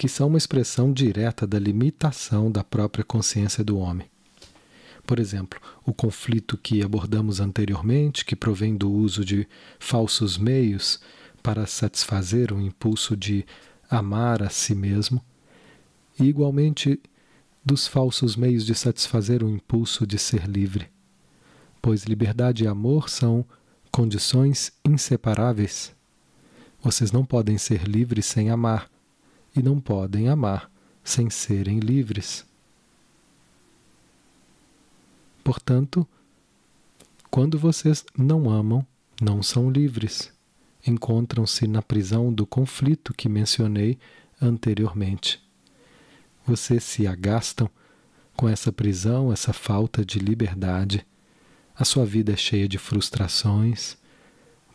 que 0.00 0.08
são 0.08 0.28
uma 0.28 0.38
expressão 0.38 0.94
direta 0.94 1.46
da 1.46 1.58
limitação 1.58 2.50
da 2.50 2.64
própria 2.64 3.04
consciência 3.04 3.62
do 3.62 3.76
homem. 3.76 4.08
Por 5.06 5.20
exemplo, 5.20 5.60
o 5.84 5.92
conflito 5.92 6.56
que 6.56 6.82
abordamos 6.82 7.38
anteriormente, 7.38 8.24
que 8.24 8.34
provém 8.34 8.74
do 8.74 8.90
uso 8.90 9.22
de 9.22 9.46
falsos 9.78 10.38
meios 10.38 10.98
para 11.42 11.66
satisfazer 11.66 12.50
o 12.50 12.58
impulso 12.58 13.14
de 13.14 13.44
amar 13.90 14.42
a 14.42 14.48
si 14.48 14.74
mesmo, 14.74 15.22
e 16.18 16.24
igualmente 16.24 16.98
dos 17.62 17.86
falsos 17.86 18.36
meios 18.36 18.64
de 18.64 18.74
satisfazer 18.74 19.44
o 19.44 19.50
impulso 19.50 20.06
de 20.06 20.18
ser 20.18 20.46
livre, 20.46 20.88
pois 21.82 22.04
liberdade 22.04 22.64
e 22.64 22.66
amor 22.66 23.10
são 23.10 23.44
condições 23.92 24.72
inseparáveis. 24.82 25.92
Vocês 26.82 27.12
não 27.12 27.22
podem 27.22 27.58
ser 27.58 27.82
livres 27.82 28.24
sem 28.24 28.48
amar 28.48 28.88
e 29.54 29.62
não 29.62 29.80
podem 29.80 30.28
amar 30.28 30.70
sem 31.02 31.28
serem 31.30 31.78
livres. 31.78 32.46
Portanto, 35.42 36.06
quando 37.30 37.58
vocês 37.58 38.04
não 38.16 38.50
amam, 38.50 38.86
não 39.20 39.42
são 39.42 39.70
livres. 39.70 40.32
Encontram-se 40.86 41.66
na 41.66 41.82
prisão 41.82 42.32
do 42.32 42.46
conflito 42.46 43.12
que 43.14 43.28
mencionei 43.28 43.98
anteriormente. 44.40 45.42
Vocês 46.46 46.82
se 46.82 47.06
agastam 47.06 47.70
com 48.34 48.48
essa 48.48 48.72
prisão, 48.72 49.32
essa 49.32 49.52
falta 49.52 50.04
de 50.04 50.18
liberdade. 50.18 51.06
A 51.74 51.84
sua 51.84 52.06
vida 52.06 52.32
é 52.32 52.36
cheia 52.36 52.66
de 52.66 52.78
frustrações, 52.78 53.96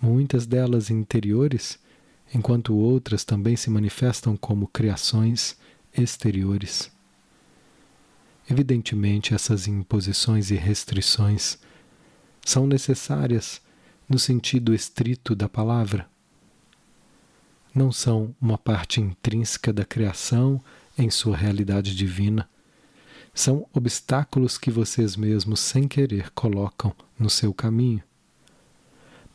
muitas 0.02 0.46
delas 0.46 0.90
interiores 0.90 1.80
enquanto 2.34 2.76
outras 2.76 3.24
também 3.24 3.56
se 3.56 3.70
manifestam 3.70 4.36
como 4.36 4.68
criações 4.68 5.58
exteriores. 5.96 6.92
Evidentemente, 8.50 9.34
essas 9.34 9.68
imposições 9.68 10.52
e 10.52 10.56
restrições 10.56 11.58
são 12.44 12.68
necessárias 12.68 13.62
no 14.08 14.20
sentido 14.20 14.74
estrito 14.74 15.36
da 15.36 15.50
palavra. 15.50 16.08
Não 17.74 17.92
são 17.92 18.36
uma 18.40 18.58
parte 18.58 19.02
intrínseca 19.02 19.74
da 19.74 19.84
criação 19.84 20.62
em 20.98 21.10
sua 21.10 21.36
realidade 21.36 21.96
divina. 21.96 22.48
São 23.34 23.68
obstáculos 23.74 24.58
que 24.58 24.72
vocês 24.72 25.16
mesmos, 25.16 25.60
sem 25.60 25.88
querer, 25.88 26.30
colocam 26.32 26.94
no 27.20 27.30
seu 27.30 27.54
caminho 27.54 28.04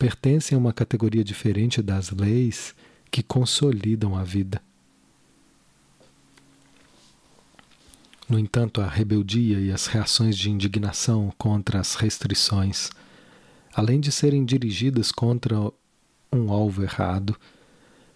pertencem 0.00 0.56
a 0.56 0.58
uma 0.58 0.72
categoria 0.72 1.22
diferente 1.22 1.82
das 1.82 2.08
leis 2.10 2.74
que 3.10 3.22
consolidam 3.22 4.16
a 4.16 4.22
vida. 4.22 4.62
No 8.28 8.38
entanto, 8.38 8.80
a 8.80 8.86
rebeldia 8.86 9.58
e 9.58 9.72
as 9.72 9.86
reações 9.86 10.38
de 10.38 10.50
indignação 10.50 11.32
contra 11.36 11.80
as 11.80 11.96
restrições, 11.96 12.90
além 13.74 13.98
de 13.98 14.12
serem 14.12 14.44
dirigidas 14.44 15.10
contra 15.10 15.56
um 16.32 16.52
alvo 16.52 16.84
errado, 16.84 17.36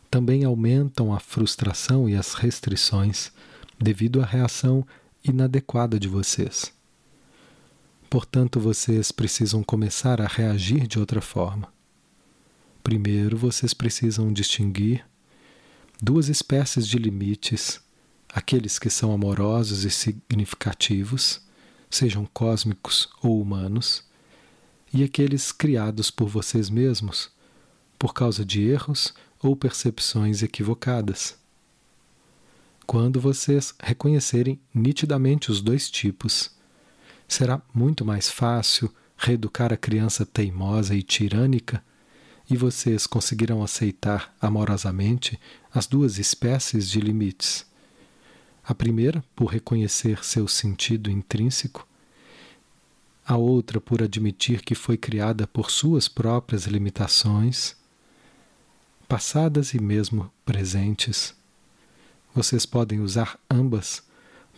também 0.08 0.44
aumentam 0.44 1.12
a 1.12 1.18
frustração 1.18 2.08
e 2.08 2.14
as 2.14 2.34
restrições 2.34 3.32
devido 3.76 4.22
à 4.22 4.24
reação 4.24 4.86
inadequada 5.24 5.98
de 5.98 6.06
vocês. 6.06 6.72
Portanto, 8.08 8.60
vocês 8.60 9.10
precisam 9.10 9.64
começar 9.64 10.20
a 10.20 10.28
reagir 10.28 10.86
de 10.86 11.00
outra 11.00 11.20
forma. 11.20 11.73
Primeiro, 12.84 13.34
vocês 13.38 13.72
precisam 13.72 14.30
distinguir 14.30 15.06
duas 16.02 16.28
espécies 16.28 16.86
de 16.86 16.98
limites, 16.98 17.80
aqueles 18.28 18.78
que 18.78 18.90
são 18.90 19.10
amorosos 19.10 19.84
e 19.84 19.90
significativos, 19.90 21.40
sejam 21.88 22.26
cósmicos 22.26 23.08
ou 23.22 23.40
humanos, 23.40 24.04
e 24.92 25.02
aqueles 25.02 25.50
criados 25.50 26.10
por 26.10 26.28
vocês 26.28 26.68
mesmos, 26.68 27.30
por 27.98 28.12
causa 28.12 28.44
de 28.44 28.60
erros 28.62 29.14
ou 29.42 29.56
percepções 29.56 30.42
equivocadas. 30.42 31.38
Quando 32.86 33.18
vocês 33.18 33.74
reconhecerem 33.82 34.60
nitidamente 34.74 35.50
os 35.50 35.62
dois 35.62 35.90
tipos, 35.90 36.50
será 37.26 37.62
muito 37.72 38.04
mais 38.04 38.28
fácil 38.28 38.94
reeducar 39.16 39.72
a 39.72 39.76
criança 39.78 40.26
teimosa 40.26 40.94
e 40.94 41.02
tirânica 41.02 41.82
e 42.48 42.56
vocês 42.56 43.06
conseguirão 43.06 43.62
aceitar 43.62 44.34
amorosamente 44.40 45.38
as 45.72 45.86
duas 45.86 46.18
espécies 46.18 46.88
de 46.88 47.00
limites. 47.00 47.66
A 48.62 48.74
primeira, 48.74 49.24
por 49.34 49.46
reconhecer 49.46 50.24
seu 50.24 50.46
sentido 50.48 51.10
intrínseco, 51.10 51.86
a 53.26 53.36
outra, 53.36 53.80
por 53.80 54.02
admitir 54.02 54.62
que 54.62 54.74
foi 54.74 54.96
criada 54.96 55.46
por 55.46 55.70
suas 55.70 56.08
próprias 56.08 56.66
limitações 56.66 57.76
passadas 59.08 59.74
e 59.74 59.80
mesmo 59.80 60.30
presentes. 60.44 61.34
Vocês 62.34 62.66
podem 62.66 63.00
usar 63.00 63.38
ambas 63.50 64.02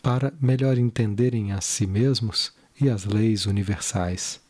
para 0.03 0.33
melhor 0.40 0.79
entenderem 0.79 1.53
a 1.53 1.61
si 1.61 1.87
mesmos 1.87 2.53
e 2.81 2.88
as 2.88 3.05
leis 3.05 3.46
universais. 3.46 4.40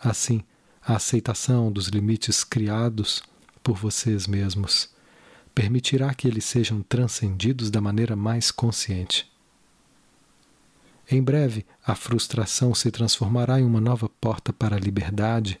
Assim, 0.00 0.42
a 0.86 0.96
aceitação 0.96 1.72
dos 1.72 1.88
limites 1.88 2.44
criados 2.44 3.22
por 3.62 3.76
vocês 3.76 4.26
mesmos 4.26 4.92
permitirá 5.54 6.12
que 6.12 6.28
eles 6.28 6.44
sejam 6.44 6.82
transcendidos 6.82 7.70
da 7.70 7.80
maneira 7.80 8.14
mais 8.14 8.50
consciente. 8.50 9.32
Em 11.10 11.22
breve, 11.22 11.64
a 11.86 11.94
frustração 11.94 12.74
se 12.74 12.90
transformará 12.90 13.60
em 13.60 13.64
uma 13.64 13.80
nova 13.80 14.08
porta 14.08 14.52
para 14.52 14.76
a 14.76 14.80
liberdade 14.80 15.60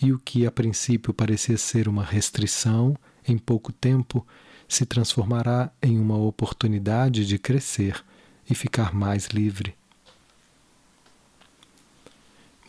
e 0.00 0.12
o 0.12 0.18
que 0.18 0.46
a 0.46 0.50
princípio 0.50 1.12
parecia 1.12 1.58
ser 1.58 1.88
uma 1.88 2.04
restrição, 2.04 2.96
em 3.26 3.38
pouco 3.38 3.72
tempo 3.72 4.26
se 4.66 4.86
transformará 4.86 5.70
em 5.82 5.98
uma 5.98 6.16
oportunidade 6.16 7.26
de 7.26 7.38
crescer 7.38 8.02
e 8.48 8.54
ficar 8.54 8.94
mais 8.94 9.26
livre. 9.28 9.76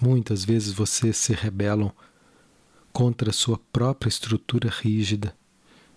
Muitas 0.06 0.46
vezes 0.46 0.72
vocês 0.72 1.18
se 1.18 1.34
rebelam 1.34 1.92
contra 2.94 3.32
sua 3.32 3.60
própria 3.74 4.08
estrutura 4.08 4.70
rígida, 4.70 5.36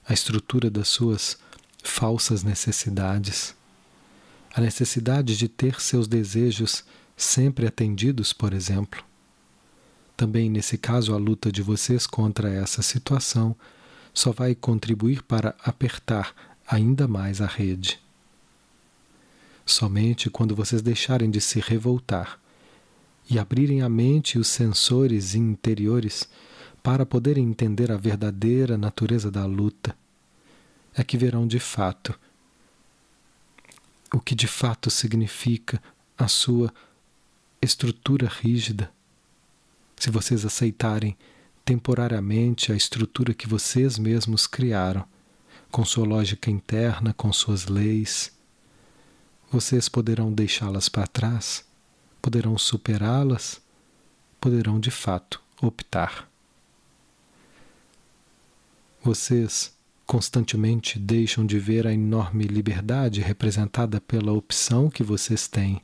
a 0.03 0.15
estrutura 0.15 0.71
das 0.71 0.89
suas 0.89 1.39
falsas 1.85 2.43
necessidades, 2.43 3.55
a 4.55 4.63
necessidade 4.63 5.37
de 5.37 5.47
ter 5.47 5.79
seus 5.79 6.09
desejos 6.09 6.85
sempre 7.19 7.67
atendidos, 7.67 8.33
por 8.33 8.55
exemplo. 8.55 9.05
Também 10.17 10.49
nesse 10.49 10.79
caso, 10.79 11.13
a 11.13 11.19
luta 11.19 11.53
de 11.53 11.61
vocês 11.61 12.07
contra 12.07 12.49
essa 12.49 12.81
situação 12.81 13.55
só 14.15 14.33
vai 14.33 14.55
contribuir 14.55 15.23
para 15.23 15.55
apertar 15.63 16.35
ainda 16.67 17.07
mais 17.07 17.43
a 17.43 17.47
rede. 17.47 18.01
Somente 19.67 20.31
quando 20.31 20.57
vocês 20.57 20.81
deixarem 20.81 21.31
de 21.31 21.43
se 21.43 21.61
revoltar 21.61 22.41
e 23.29 23.39
abrirem 23.39 23.83
a 23.83 23.89
mente 23.89 24.35
e 24.35 24.39
os 24.39 24.49
sensores 24.49 25.35
interiores 25.35 26.29
para 26.83 27.05
poderem 27.05 27.45
entender 27.45 27.93
a 27.93 27.97
verdadeira 27.97 28.79
natureza 28.79 29.31
da 29.31 29.45
luta, 29.45 29.97
é 30.95 31.05
que 31.05 31.19
verão 31.19 31.47
de 31.47 31.59
fato 31.59 32.19
o 34.13 34.21
que 34.21 34.35
de 34.35 34.47
fato 34.47 34.91
significa 34.91 35.83
a 36.17 36.27
sua 36.29 36.73
estrutura 37.61 38.27
rígida. 38.27 38.91
Se 39.97 40.11
vocês 40.11 40.45
aceitarem 40.45 41.17
temporariamente 41.65 42.73
a 42.73 42.77
estrutura 42.77 43.35
que 43.35 43.47
vocês 43.47 43.99
mesmos 43.99 44.47
criaram, 44.47 45.05
com 45.71 45.85
sua 45.85 46.07
lógica 46.07 46.51
interna, 46.51 47.13
com 47.13 47.31
suas 47.33 47.67
leis, 47.67 48.33
vocês 49.51 49.89
poderão 49.89 50.33
deixá-las 50.33 50.89
para 50.89 51.07
trás, 51.07 51.68
poderão 52.21 52.57
superá-las, 52.59 53.61
poderão 54.41 54.79
de 54.79 54.91
fato 54.91 55.43
optar. 55.61 56.29
Vocês 59.03 59.77
constantemente 60.07 60.99
deixam 60.99 61.45
de 61.45 61.59
ver 61.59 61.87
a 61.87 61.93
enorme 61.93 62.45
liberdade 62.45 63.21
representada 63.21 64.01
pela 64.01 64.33
opção 64.33 64.91
que 64.91 65.03
vocês 65.03 65.49
têm, 65.49 65.83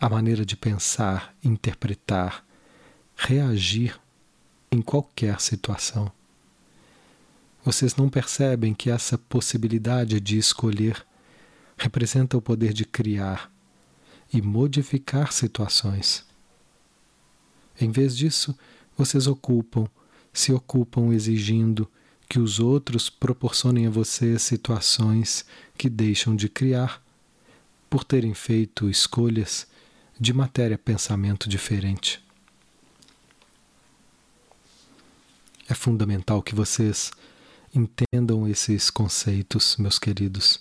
a 0.00 0.08
maneira 0.08 0.44
de 0.44 0.56
pensar, 0.56 1.34
interpretar, 1.44 2.44
reagir 3.16 3.98
em 4.70 4.80
qualquer 4.80 5.40
situação. 5.40 6.10
Vocês 7.64 7.94
não 7.94 8.08
percebem 8.08 8.74
que 8.74 8.90
essa 8.90 9.16
possibilidade 9.16 10.18
de 10.20 10.36
escolher 10.36 11.04
representa 11.76 12.36
o 12.36 12.42
poder 12.42 12.72
de 12.72 12.84
criar 12.84 13.51
e 14.32 14.40
modificar 14.40 15.32
situações. 15.32 16.24
Em 17.80 17.90
vez 17.90 18.16
disso, 18.16 18.56
vocês 18.96 19.26
ocupam, 19.26 19.88
se 20.32 20.52
ocupam 20.52 21.12
exigindo 21.12 21.88
que 22.28 22.38
os 22.38 22.58
outros 22.58 23.10
proporcionem 23.10 23.86
a 23.86 23.90
vocês 23.90 24.42
situações 24.42 25.44
que 25.76 25.90
deixam 25.90 26.34
de 26.34 26.48
criar 26.48 27.02
por 27.90 28.04
terem 28.04 28.32
feito 28.32 28.88
escolhas 28.88 29.66
de 30.18 30.32
matéria-pensamento 30.32 31.48
diferente. 31.48 32.24
É 35.68 35.74
fundamental 35.74 36.42
que 36.42 36.54
vocês 36.54 37.10
entendam 37.74 38.48
esses 38.48 38.90
conceitos, 38.90 39.76
meus 39.76 39.98
queridos, 39.98 40.60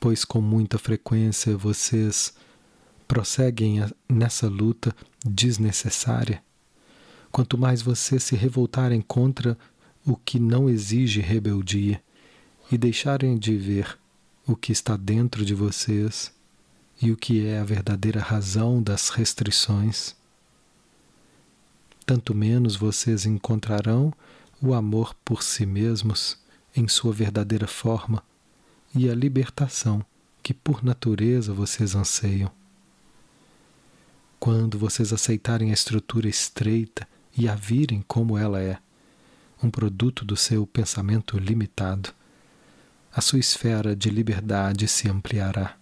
pois 0.00 0.24
com 0.24 0.40
muita 0.40 0.78
frequência 0.78 1.56
vocês 1.56 2.34
prosseguem 3.06 3.84
nessa 4.08 4.48
luta 4.48 4.94
desnecessária. 5.24 6.42
Quanto 7.30 7.58
mais 7.58 7.82
vocês 7.82 8.24
se 8.24 8.36
revoltarem 8.36 9.00
contra 9.00 9.56
o 10.04 10.16
que 10.16 10.38
não 10.38 10.68
exige 10.68 11.20
rebeldia 11.20 12.02
e 12.70 12.78
deixarem 12.78 13.36
de 13.36 13.56
ver 13.56 13.98
o 14.46 14.54
que 14.54 14.72
está 14.72 14.96
dentro 14.96 15.44
de 15.44 15.54
vocês 15.54 16.32
e 17.00 17.10
o 17.10 17.16
que 17.16 17.44
é 17.44 17.58
a 17.58 17.64
verdadeira 17.64 18.20
razão 18.20 18.82
das 18.82 19.10
restrições, 19.10 20.14
tanto 22.06 22.34
menos 22.34 22.76
vocês 22.76 23.26
encontrarão 23.26 24.12
o 24.62 24.72
amor 24.72 25.14
por 25.24 25.42
si 25.42 25.66
mesmos 25.66 26.38
em 26.74 26.86
sua 26.86 27.12
verdadeira 27.12 27.66
forma 27.66 28.22
e 28.94 29.10
a 29.10 29.14
libertação 29.14 30.04
que 30.42 30.54
por 30.54 30.84
natureza 30.84 31.52
vocês 31.52 31.94
anseiam. 31.94 32.50
Quando 34.38 34.78
vocês 34.78 35.12
aceitarem 35.12 35.70
a 35.70 35.74
estrutura 35.74 36.28
estreita 36.28 37.06
e 37.36 37.48
a 37.48 37.54
virem 37.54 38.04
como 38.06 38.36
ela 38.38 38.60
é, 38.60 38.78
um 39.62 39.70
produto 39.70 40.24
do 40.24 40.36
seu 40.36 40.66
pensamento 40.66 41.38
limitado, 41.38 42.10
a 43.12 43.20
sua 43.20 43.38
esfera 43.38 43.96
de 43.96 44.10
liberdade 44.10 44.86
se 44.86 45.08
ampliará 45.08 45.76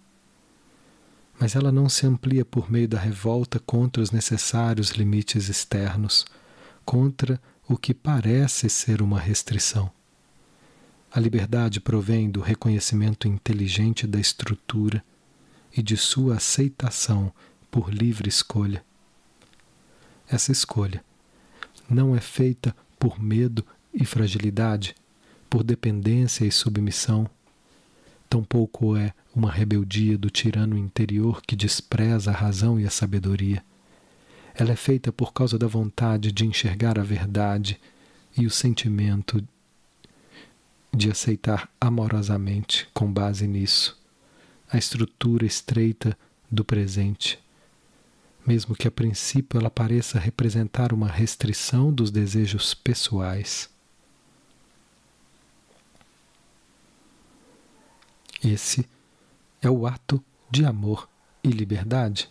mas 1.38 1.56
ela 1.56 1.72
não 1.72 1.88
se 1.88 2.06
amplia 2.06 2.44
por 2.44 2.70
meio 2.70 2.88
da 2.88 2.98
revolta 2.98 3.58
contra 3.58 4.02
os 4.02 4.10
necessários 4.10 4.90
limites 4.90 5.48
externos, 5.48 6.24
contra 6.84 7.40
o 7.68 7.76
que 7.76 7.92
parece 7.92 8.68
ser 8.68 9.02
uma 9.02 9.18
restrição. 9.18 9.90
A 11.10 11.20
liberdade 11.20 11.80
provém 11.80 12.30
do 12.30 12.40
reconhecimento 12.40 13.28
inteligente 13.28 14.06
da 14.06 14.18
estrutura 14.18 15.04
e 15.76 15.82
de 15.82 15.96
sua 15.96 16.36
aceitação 16.36 17.32
por 17.74 17.92
livre 17.92 18.28
escolha. 18.28 18.84
Essa 20.28 20.52
escolha 20.52 21.04
não 21.90 22.14
é 22.14 22.20
feita 22.20 22.72
por 23.00 23.20
medo 23.20 23.66
e 23.92 24.04
fragilidade, 24.04 24.94
por 25.50 25.64
dependência 25.64 26.44
e 26.44 26.52
submissão, 26.52 27.28
tampouco 28.30 28.96
é 28.96 29.12
uma 29.34 29.50
rebeldia 29.50 30.16
do 30.16 30.30
tirano 30.30 30.78
interior 30.78 31.42
que 31.42 31.56
despreza 31.56 32.30
a 32.30 32.34
razão 32.34 32.78
e 32.78 32.86
a 32.86 32.90
sabedoria. 32.90 33.60
Ela 34.54 34.70
é 34.70 34.76
feita 34.76 35.10
por 35.10 35.32
causa 35.32 35.58
da 35.58 35.66
vontade 35.66 36.30
de 36.30 36.46
enxergar 36.46 36.96
a 36.96 37.02
verdade 37.02 37.80
e 38.36 38.46
o 38.46 38.50
sentimento 38.52 39.44
de 40.94 41.10
aceitar 41.10 41.68
amorosamente, 41.80 42.86
com 42.94 43.12
base 43.12 43.48
nisso, 43.48 44.00
a 44.70 44.78
estrutura 44.78 45.44
estreita 45.44 46.16
do 46.48 46.64
presente, 46.64 47.42
mesmo 48.46 48.74
que 48.74 48.86
a 48.86 48.90
princípio 48.90 49.58
ela 49.58 49.70
pareça 49.70 50.18
representar 50.18 50.92
uma 50.92 51.08
restrição 51.08 51.92
dos 51.92 52.10
desejos 52.10 52.74
pessoais. 52.74 53.70
Esse 58.42 58.86
é 59.62 59.70
o 59.70 59.86
ato 59.86 60.22
de 60.50 60.64
amor 60.64 61.08
e 61.42 61.48
liberdade. 61.48 62.28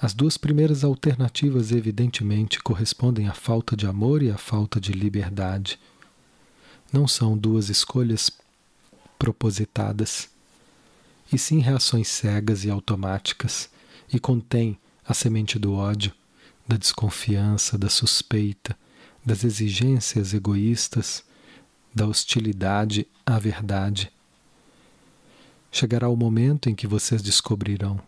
As 0.00 0.12
duas 0.12 0.36
primeiras 0.36 0.84
alternativas, 0.84 1.72
evidentemente, 1.72 2.62
correspondem 2.62 3.26
à 3.28 3.34
falta 3.34 3.76
de 3.76 3.86
amor 3.86 4.22
e 4.22 4.30
à 4.30 4.36
falta 4.36 4.80
de 4.80 4.92
liberdade. 4.92 5.78
Não 6.92 7.08
são 7.08 7.36
duas 7.36 7.68
escolhas 7.68 8.30
propositadas, 9.18 10.28
e 11.32 11.38
sim 11.38 11.60
reações 11.60 12.08
cegas 12.08 12.64
e 12.64 12.70
automáticas, 12.70 13.70
e 14.12 14.18
contêm 14.18 14.78
a 15.10 15.14
semente 15.14 15.58
do 15.58 15.74
ódio, 15.74 16.12
da 16.66 16.76
desconfiança, 16.76 17.76
da 17.76 17.88
suspeita, 17.88 18.76
das 19.26 19.44
exigências 19.44 20.32
egoístas, 20.32 21.22
da 21.94 22.06
hostilidade 22.06 23.06
à 23.26 23.38
verdade 23.38 24.10
Chegará 25.72 26.08
o 26.08 26.16
momento 26.16 26.68
em 26.68 26.74
que 26.74 26.86
vocês 26.86 27.22
descobrirão 27.22 28.00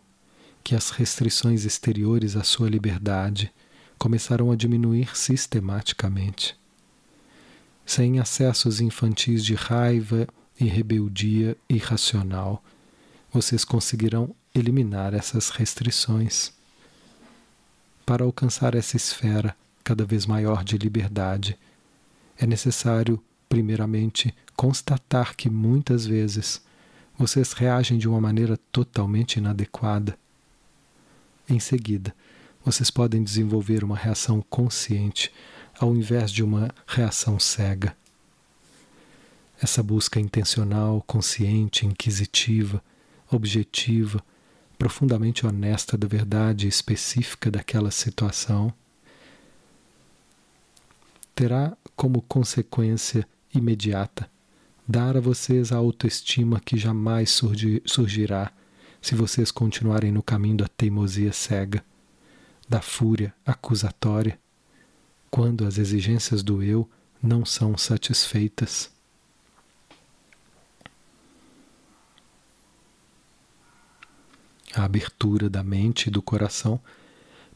que 0.64 0.74
as 0.74 0.90
restrições 0.90 1.64
exteriores 1.64 2.36
à 2.36 2.42
sua 2.42 2.68
liberdade 2.68 3.52
começarão 3.98 4.50
a 4.50 4.56
diminuir 4.56 5.16
sistematicamente. 5.16 6.56
Sem 7.86 8.18
acessos 8.18 8.80
infantis 8.80 9.44
de 9.44 9.54
raiva 9.54 10.26
e 10.58 10.64
rebeldia 10.64 11.56
irracional, 11.68 12.62
vocês 13.32 13.64
conseguirão 13.64 14.34
eliminar 14.54 15.14
essas 15.14 15.50
restrições. 15.50 16.52
Para 18.04 18.24
alcançar 18.24 18.74
essa 18.74 18.96
esfera 18.96 19.56
cada 19.84 20.04
vez 20.04 20.26
maior 20.26 20.64
de 20.64 20.76
liberdade, 20.76 21.58
é 22.36 22.46
necessário, 22.46 23.22
primeiramente, 23.48 24.34
constatar 24.56 25.36
que 25.36 25.48
muitas 25.48 26.04
vezes 26.06 26.60
vocês 27.16 27.52
reagem 27.52 27.98
de 27.98 28.08
uma 28.08 28.20
maneira 28.20 28.56
totalmente 28.70 29.36
inadequada. 29.36 30.18
Em 31.48 31.60
seguida, 31.60 32.14
vocês 32.64 32.90
podem 32.90 33.22
desenvolver 33.22 33.84
uma 33.84 33.96
reação 33.96 34.44
consciente 34.48 35.32
ao 35.78 35.94
invés 35.94 36.30
de 36.30 36.42
uma 36.42 36.70
reação 36.86 37.38
cega. 37.38 37.96
Essa 39.60 39.82
busca 39.82 40.18
intencional, 40.18 41.02
consciente, 41.06 41.86
inquisitiva, 41.86 42.82
objetiva, 43.30 44.22
profundamente 44.82 45.46
honesta 45.46 45.96
da 45.96 46.08
verdade 46.08 46.66
específica 46.66 47.48
daquela 47.48 47.92
situação 47.92 48.74
terá 51.36 51.76
como 51.94 52.20
consequência 52.22 53.24
imediata 53.54 54.28
dar 54.86 55.16
a 55.16 55.20
vocês 55.20 55.70
a 55.70 55.76
autoestima 55.76 56.58
que 56.58 56.76
jamais 56.76 57.30
surgirá 57.86 58.50
se 59.00 59.14
vocês 59.14 59.52
continuarem 59.52 60.10
no 60.10 60.20
caminho 60.20 60.56
da 60.56 60.66
teimosia 60.66 61.32
cega, 61.32 61.84
da 62.68 62.82
fúria 62.82 63.32
acusatória, 63.46 64.36
quando 65.30 65.64
as 65.64 65.78
exigências 65.78 66.42
do 66.42 66.60
eu 66.60 66.90
não 67.22 67.44
são 67.44 67.78
satisfeitas. 67.78 68.91
A 74.74 74.84
abertura 74.84 75.50
da 75.50 75.62
mente 75.62 76.06
e 76.06 76.10
do 76.10 76.22
coração 76.22 76.80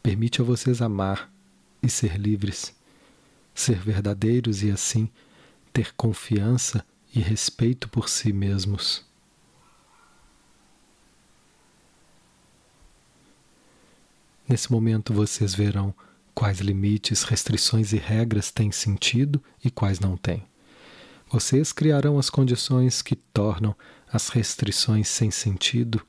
permite 0.02 0.40
a 0.40 0.44
vocês 0.44 0.82
amar 0.82 1.30
e 1.82 1.88
ser 1.88 2.16
livres, 2.16 2.74
ser 3.54 3.78
verdadeiros 3.78 4.62
e 4.62 4.70
assim 4.70 5.10
ter 5.72 5.94
confiança 5.94 6.84
e 7.14 7.20
respeito 7.20 7.88
por 7.88 8.08
si 8.08 8.32
mesmos. 8.32 9.04
Nesse 14.48 14.70
momento 14.70 15.12
vocês 15.12 15.54
verão 15.54 15.94
quais 16.34 16.60
limites, 16.60 17.22
restrições 17.24 17.92
e 17.92 17.96
regras 17.96 18.50
têm 18.50 18.70
sentido 18.70 19.42
e 19.64 19.70
quais 19.70 19.98
não 19.98 20.16
têm. 20.16 20.46
Vocês 21.28 21.72
criarão 21.72 22.18
as 22.18 22.30
condições 22.30 23.02
que 23.02 23.16
tornam 23.16 23.74
as 24.12 24.28
restrições 24.28 25.08
sem 25.08 25.30
sentido, 25.30 26.00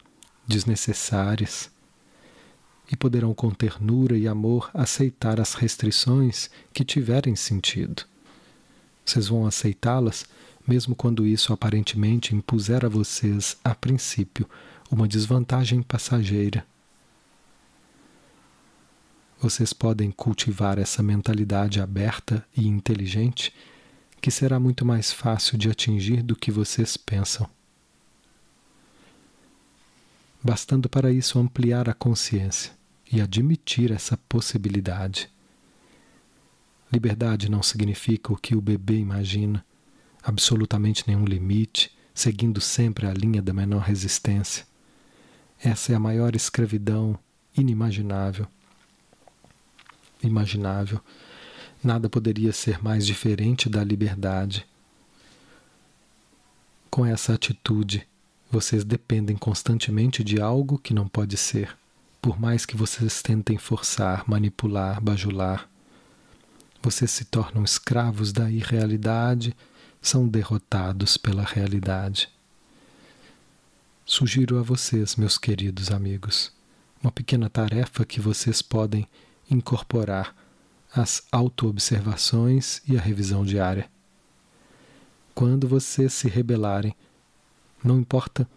desnecessárias, 0.48 1.70
e 2.92 2.96
poderão 2.96 3.34
com 3.34 3.52
ternura 3.52 4.18
e 4.18 4.28
amor 4.28 4.72
aceitar 4.74 5.42
as 5.42 5.54
restrições 5.54 6.50
que 6.74 6.86
tiverem 6.86 7.36
sentido. 7.36 8.04
Vocês 9.06 9.28
vão 9.28 9.46
aceitá-las 9.46 10.26
mesmo 10.68 10.94
quando 10.94 11.26
isso 11.26 11.54
aparentemente 11.54 12.36
impuser 12.36 12.86
a 12.86 12.90
vocês, 12.90 13.58
a 13.64 13.74
princípio, 13.74 14.48
uma 14.92 15.08
desvantagem 15.08 15.82
passageira. 15.82 16.66
Vocês 19.40 19.72
podem 19.72 20.12
cultivar 20.12 20.78
essa 20.78 21.02
mentalidade 21.02 21.80
aberta 21.80 22.46
e 22.56 22.68
inteligente, 22.68 23.54
que 24.20 24.32
será 24.32 24.60
muito 24.60 24.84
mais 24.84 25.12
fácil 25.12 25.58
de 25.58 25.70
atingir 25.70 26.22
do 26.22 26.36
que 26.36 26.52
vocês 26.52 26.98
pensam. 26.98 27.57
Bastando 30.50 30.88
para 30.88 31.12
isso 31.12 31.38
ampliar 31.38 31.90
a 31.90 31.94
consciência 31.94 32.72
e 33.12 33.20
admitir 33.20 33.92
essa 33.92 34.16
possibilidade. 34.30 35.30
Liberdade 36.90 37.52
não 37.52 37.62
significa 37.62 38.32
o 38.32 38.38
que 38.38 38.56
o 38.56 38.62
bebê 38.62 38.96
imagina 38.96 39.62
absolutamente 40.24 41.04
nenhum 41.06 41.26
limite, 41.26 41.94
seguindo 42.14 42.62
sempre 42.62 43.06
a 43.06 43.14
linha 43.14 43.42
da 43.42 43.52
menor 43.52 43.82
resistência. 43.82 44.66
Essa 45.62 45.92
é 45.92 45.96
a 45.96 46.00
maior 46.00 46.34
escravidão 46.34 47.20
inimaginável. 47.54 48.48
Imaginável. 50.24 51.02
Nada 51.84 52.08
poderia 52.10 52.54
ser 52.54 52.82
mais 52.82 53.06
diferente 53.06 53.68
da 53.68 53.84
liberdade. 53.84 54.66
Com 56.90 57.06
essa 57.06 57.34
atitude, 57.34 58.08
vocês 58.50 58.84
dependem 58.84 59.36
constantemente 59.36 60.24
de 60.24 60.40
algo 60.40 60.78
que 60.78 60.94
não 60.94 61.08
pode 61.08 61.38
ser, 61.38 61.78
por 62.22 62.40
mais 62.40 62.66
que 62.66 62.78
vocês 62.78 63.22
tentem 63.22 63.58
forçar, 63.58 64.24
manipular, 64.28 65.02
bajular. 65.02 65.70
Vocês 66.82 67.12
se 67.12 67.26
tornam 67.26 67.64
escravos 67.64 68.32
da 68.32 68.50
irrealidade 68.50 69.56
são 70.02 70.28
derrotados 70.28 71.18
pela 71.18 71.44
realidade. 71.44 72.30
Sugiro 74.06 74.58
a 74.58 74.62
vocês, 74.62 75.18
meus 75.18 75.38
queridos 75.38 75.92
amigos, 75.92 76.54
uma 77.04 77.12
pequena 77.12 77.50
tarefa 77.50 78.06
que 78.06 78.22
vocês 78.22 78.62
podem 78.62 79.06
incorporar 79.52 80.34
às 80.96 81.24
autoobservações 81.30 82.82
e 82.88 82.98
à 82.98 83.02
revisão 83.02 83.44
diária. 83.44 83.90
Quando 85.36 85.68
vocês 85.68 86.14
se 86.14 86.30
rebelarem, 86.30 86.96
não 87.84 88.00
importa 88.00 88.48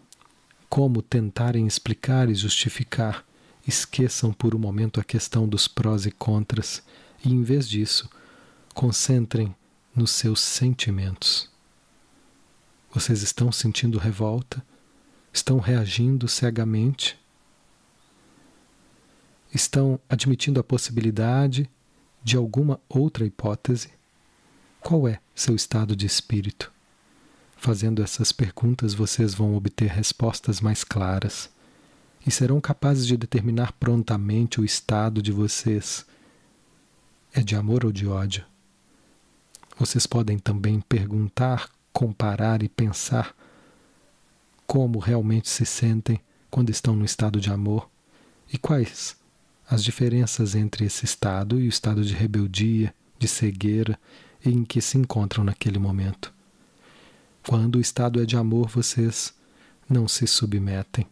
como 0.69 1.01
tentarem 1.01 1.67
explicar 1.67 2.29
e 2.29 2.35
justificar, 2.35 3.25
esqueçam 3.67 4.31
por 4.31 4.55
um 4.55 4.59
momento 4.59 4.99
a 4.99 5.03
questão 5.03 5.47
dos 5.47 5.67
prós 5.67 6.05
e 6.05 6.11
contras 6.11 6.81
e, 7.23 7.31
em 7.31 7.43
vez 7.43 7.67
disso, 7.67 8.09
concentrem 8.73 9.55
nos 9.95 10.11
seus 10.11 10.39
sentimentos. 10.39 11.49
Vocês 12.93 13.21
estão 13.21 13.51
sentindo 13.51 13.97
revolta? 13.97 14.65
Estão 15.31 15.59
reagindo 15.59 16.27
cegamente? 16.27 17.19
Estão 19.53 19.99
admitindo 20.09 20.59
a 20.59 20.63
possibilidade 20.63 21.69
de 22.23 22.37
alguma 22.37 22.79
outra 22.89 23.25
hipótese? 23.25 23.91
Qual 24.79 25.07
é 25.07 25.19
seu 25.35 25.55
estado 25.55 25.95
de 25.95 26.05
espírito? 26.05 26.71
Fazendo 27.63 28.01
essas 28.01 28.31
perguntas, 28.31 28.95
vocês 28.95 29.35
vão 29.35 29.55
obter 29.55 29.87
respostas 29.87 30.59
mais 30.59 30.83
claras 30.83 31.47
e 32.25 32.31
serão 32.31 32.59
capazes 32.59 33.05
de 33.05 33.15
determinar 33.15 33.71
prontamente 33.73 34.59
o 34.59 34.65
estado 34.65 35.21
de 35.21 35.31
vocês. 35.31 36.03
É 37.31 37.41
de 37.41 37.55
amor 37.55 37.85
ou 37.85 37.91
de 37.91 38.07
ódio? 38.07 38.43
Vocês 39.77 40.07
podem 40.07 40.39
também 40.39 40.81
perguntar, 40.81 41.69
comparar 41.93 42.63
e 42.63 42.67
pensar 42.67 43.35
como 44.65 44.97
realmente 44.97 45.47
se 45.47 45.63
sentem 45.63 46.19
quando 46.49 46.71
estão 46.71 46.95
no 46.95 47.05
estado 47.05 47.39
de 47.39 47.51
amor 47.51 47.87
e 48.51 48.57
quais 48.57 49.15
as 49.69 49.83
diferenças 49.83 50.55
entre 50.55 50.85
esse 50.85 51.05
estado 51.05 51.59
e 51.59 51.67
o 51.67 51.69
estado 51.69 52.03
de 52.03 52.15
rebeldia, 52.15 52.91
de 53.19 53.27
cegueira 53.27 53.99
em 54.43 54.65
que 54.65 54.81
se 54.81 54.97
encontram 54.97 55.43
naquele 55.43 55.77
momento. 55.77 56.40
Quando 57.47 57.75
o 57.75 57.81
estado 57.81 58.21
é 58.21 58.25
de 58.25 58.37
amor, 58.37 58.69
vocês 58.69 59.33
não 59.89 60.07
se 60.07 60.27
submetem. 60.27 61.07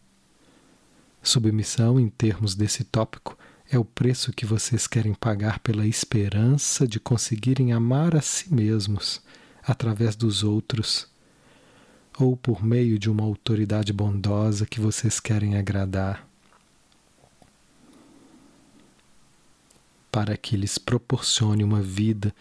Submissão, 1.22 2.00
em 2.00 2.08
termos 2.08 2.56
desse 2.56 2.84
tópico, 2.84 3.38
é 3.70 3.78
o 3.78 3.86
preço 3.86 4.32
que 4.32 4.46
vocês 4.46 4.88
querem 4.88 5.14
pagar 5.14 5.60
pela 5.60 5.86
esperança 5.86 6.88
de 6.88 7.00
conseguirem 7.00 7.74
amar 7.74 8.16
a 8.16 8.22
si 8.22 8.54
mesmos 8.54 9.22
através 9.62 10.16
dos 10.16 10.44
outros, 10.44 11.08
ou 12.18 12.36
por 12.36 12.64
meio 12.64 12.98
de 12.98 13.10
uma 13.10 13.24
autoridade 13.24 13.94
bondosa 13.94 14.66
que 14.66 14.80
vocês 14.80 15.20
querem 15.20 15.58
agradar, 15.58 16.28
para 20.12 20.36
que 20.36 20.58
lhes 20.58 20.78
proporcione 20.78 21.64
uma 21.64 21.82
vida 21.82 22.34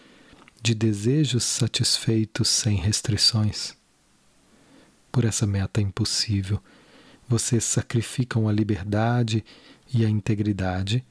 de 0.61 0.73
desejos 0.73 1.43
satisfeitos 1.43 2.47
sem 2.47 2.75
restrições. 2.75 3.78
Por 5.11 5.25
essa 5.25 5.45
meta 5.47 5.81
impossível, 5.81 6.61
vocês 7.27 7.63
sacrificam 7.63 8.47
a 8.47 8.51
liberdade 8.51 9.43
e 9.93 10.05
a 10.05 10.09
integridade 10.09 11.05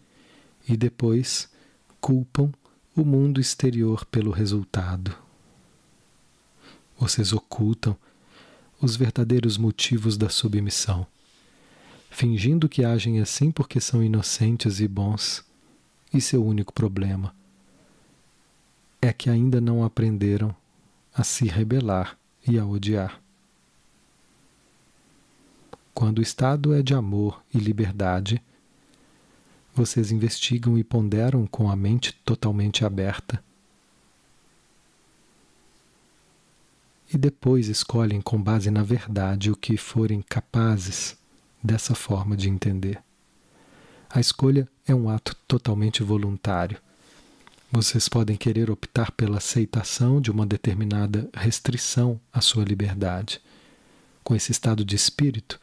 e 0.68 0.76
depois 0.76 1.48
culpam 2.00 2.52
o 2.94 3.04
mundo 3.04 3.40
exterior 3.40 4.04
pelo 4.04 4.30
resultado. 4.30 5.16
Vocês 6.98 7.32
ocultam 7.32 7.96
os 8.80 8.96
verdadeiros 8.96 9.56
motivos 9.56 10.16
da 10.16 10.28
submissão, 10.28 11.06
fingindo 12.10 12.68
que 12.68 12.84
agem 12.84 13.20
assim 13.20 13.50
porque 13.50 13.80
são 13.80 14.02
inocentes 14.02 14.80
e 14.80 14.88
bons. 14.88 15.44
E 16.12 16.20
seu 16.20 16.44
único 16.44 16.72
problema 16.72 17.34
é 19.02 19.12
que 19.12 19.28
ainda 19.28 19.60
não 19.60 19.84
aprenderam 19.84 20.56
a 21.12 21.22
se 21.22 21.46
rebelar 21.46 22.18
e 22.46 22.58
a 22.58 22.64
odiar. 22.64 23.20
Quando 25.98 26.20
o 26.20 26.22
estado 26.22 26.72
é 26.74 26.80
de 26.80 26.94
amor 26.94 27.42
e 27.52 27.58
liberdade, 27.58 28.40
vocês 29.74 30.12
investigam 30.12 30.78
e 30.78 30.84
ponderam 30.84 31.44
com 31.44 31.68
a 31.68 31.74
mente 31.74 32.12
totalmente 32.24 32.84
aberta. 32.84 33.42
E 37.12 37.18
depois 37.18 37.66
escolhem 37.66 38.20
com 38.20 38.40
base 38.40 38.70
na 38.70 38.84
verdade 38.84 39.50
o 39.50 39.56
que 39.56 39.76
forem 39.76 40.22
capazes 40.22 41.16
dessa 41.60 41.96
forma 41.96 42.36
de 42.36 42.48
entender. 42.48 43.02
A 44.08 44.20
escolha 44.20 44.68
é 44.86 44.94
um 44.94 45.10
ato 45.10 45.34
totalmente 45.48 46.04
voluntário. 46.04 46.78
Vocês 47.72 48.08
podem 48.08 48.36
querer 48.36 48.70
optar 48.70 49.10
pela 49.10 49.38
aceitação 49.38 50.20
de 50.20 50.30
uma 50.30 50.46
determinada 50.46 51.28
restrição 51.34 52.20
à 52.32 52.40
sua 52.40 52.62
liberdade. 52.62 53.40
Com 54.22 54.36
esse 54.36 54.52
estado 54.52 54.84
de 54.84 54.94
espírito, 54.94 55.58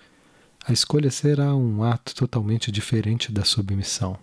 a 0.67 0.73
escolha 0.73 1.11
será 1.11 1.55
um 1.55 1.83
ato 1.83 2.15
totalmente 2.15 2.71
diferente 2.71 3.31
da 3.31 3.45
submissão. 3.45 4.17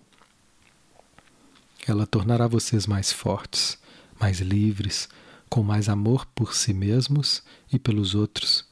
Ela 1.87 2.05
tornará 2.05 2.47
vocês 2.47 2.85
mais 2.85 3.13
fortes, 3.13 3.77
mais 4.19 4.41
livres, 4.41 5.07
com 5.49 5.63
mais 5.63 5.87
amor 5.87 6.25
por 6.35 6.53
si 6.53 6.73
mesmos 6.73 7.41
e 7.71 7.79
pelos 7.79 8.13
outros, 8.13 8.67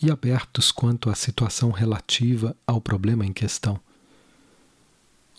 e 0.00 0.12
abertos 0.12 0.70
quanto 0.70 1.10
à 1.10 1.16
situação 1.16 1.72
relativa 1.72 2.56
ao 2.64 2.80
problema 2.80 3.26
em 3.26 3.32
questão. 3.32 3.80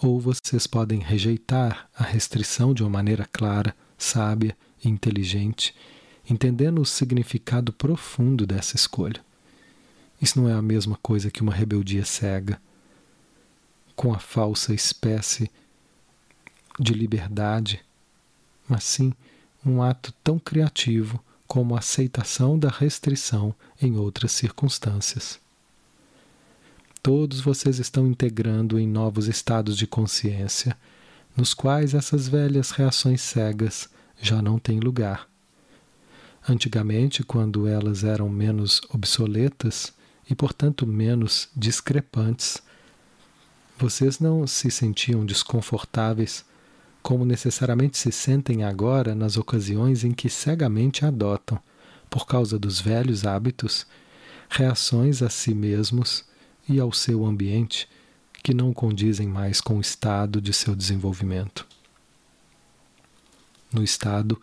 Ou 0.02 0.20
vocês 0.20 0.68
podem 0.68 1.00
rejeitar 1.00 1.90
a 1.96 2.04
restrição 2.04 2.74
de 2.74 2.84
uma 2.84 2.90
maneira 2.90 3.26
clara, 3.32 3.74
sábia 3.98 4.56
e 4.84 4.90
inteligente, 4.90 5.74
entendendo 6.30 6.82
o 6.82 6.86
significado 6.86 7.72
profundo 7.72 8.46
dessa 8.46 8.76
escolha. 8.76 9.27
Isso 10.22 10.42
não 10.42 10.50
é 10.50 10.54
a 10.54 10.62
mesma 10.62 10.98
coisa 11.02 11.30
que 11.30 11.42
uma 11.42 11.54
rebeldia 11.54 12.06
cega, 12.06 12.60
com 13.96 14.14
a 14.14 14.20
falsa 14.20 14.74
espécie 14.74 15.50
de 16.80 16.94
liberdade, 16.94 17.84
mas 18.68 18.84
sim 18.84 19.14
um 19.66 19.82
ato 19.82 20.14
tão 20.24 20.38
criativo 20.38 21.24
como 21.48 21.76
a 21.76 21.80
aceitação 21.80 22.60
da 22.60 22.70
restrição 22.70 23.56
em 23.82 23.98
outras 23.98 24.32
circunstâncias. 24.32 25.40
Todos 27.02 27.40
vocês 27.40 27.80
estão 27.80 28.06
integrando 28.06 28.78
em 28.78 28.88
novos 28.88 29.28
estados 29.28 29.78
de 29.78 29.88
consciência, 29.88 30.78
nos 31.36 31.54
quais 31.54 31.94
essas 31.94 32.28
velhas 32.28 32.72
reações 32.72 33.22
cegas 33.22 33.90
já 34.22 34.42
não 34.42 34.60
têm 34.60 34.80
lugar. 34.80 35.28
Antigamente, 36.48 37.24
quando 37.24 37.68
elas 37.68 38.04
eram 38.04 38.30
menos 38.30 38.82
obsoletas, 38.90 39.94
e, 40.30 40.36
portanto, 40.36 40.86
menos 40.86 41.50
discrepantes. 41.56 42.62
Vocês 43.78 44.20
não 44.20 44.46
se 44.48 44.70
sentiam 44.72 45.26
desconfortáveis 45.26 46.46
como 47.02 47.24
necessariamente 47.24 47.98
se 47.98 48.12
sentem 48.12 48.64
agora 48.64 49.16
nas 49.16 49.38
ocasiões 49.38 50.04
em 50.04 50.12
que 50.12 50.30
cegamente 50.30 51.06
adotam, 51.06 51.58
por 52.10 52.26
causa 52.26 52.60
dos 52.60 52.82
velhos 52.82 53.26
hábitos, 53.26 53.88
reações 54.50 55.22
a 55.22 55.30
si 55.30 55.54
mesmos 55.54 56.26
e 56.68 56.80
ao 56.80 56.92
seu 56.92 57.26
ambiente 57.26 57.88
que 58.44 58.54
não 58.54 58.74
condizem 58.74 59.28
mais 59.28 59.62
com 59.62 59.78
o 59.78 59.82
estado 59.82 60.42
de 60.42 60.52
seu 60.52 60.76
desenvolvimento. 60.76 61.66
No 63.72 63.84
estado 63.84 64.42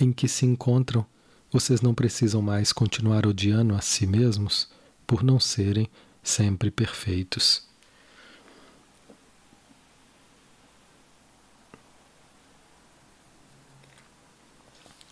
em 0.00 0.12
que 0.12 0.28
se 0.28 0.46
encontram, 0.46 1.04
vocês 1.50 1.80
não 1.80 1.94
precisam 1.94 2.40
mais 2.40 2.72
continuar 2.72 3.26
odiando 3.26 3.74
a 3.74 3.80
si 3.80 4.06
mesmos 4.06 4.68
por 5.08 5.24
não 5.24 5.40
serem 5.40 5.88
sempre 6.22 6.70
perfeitos. 6.70 7.66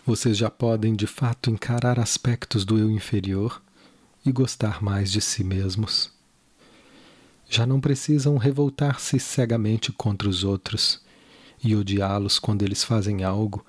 Vocês 0.04 0.36
já 0.36 0.50
podem 0.50 0.94
de 0.94 1.06
fato 1.06 1.50
encarar 1.50 1.98
aspectos 1.98 2.62
do 2.62 2.78
eu 2.78 2.90
inferior 2.90 3.60
e 4.24 4.30
gostar 4.30 4.82
mais 4.82 5.10
de 5.10 5.22
si 5.22 5.42
mesmos. 5.42 6.12
Já 7.48 7.64
não 7.64 7.80
precisam 7.80 8.36
revoltar-se 8.36 9.18
cegamente 9.18 9.90
contra 9.90 10.28
os 10.28 10.44
outros 10.44 11.00
e 11.64 11.74
odiá-los 11.74 12.38
quando 12.38 12.62
eles 12.62 12.84
fazem 12.84 13.24
algo 13.24 13.64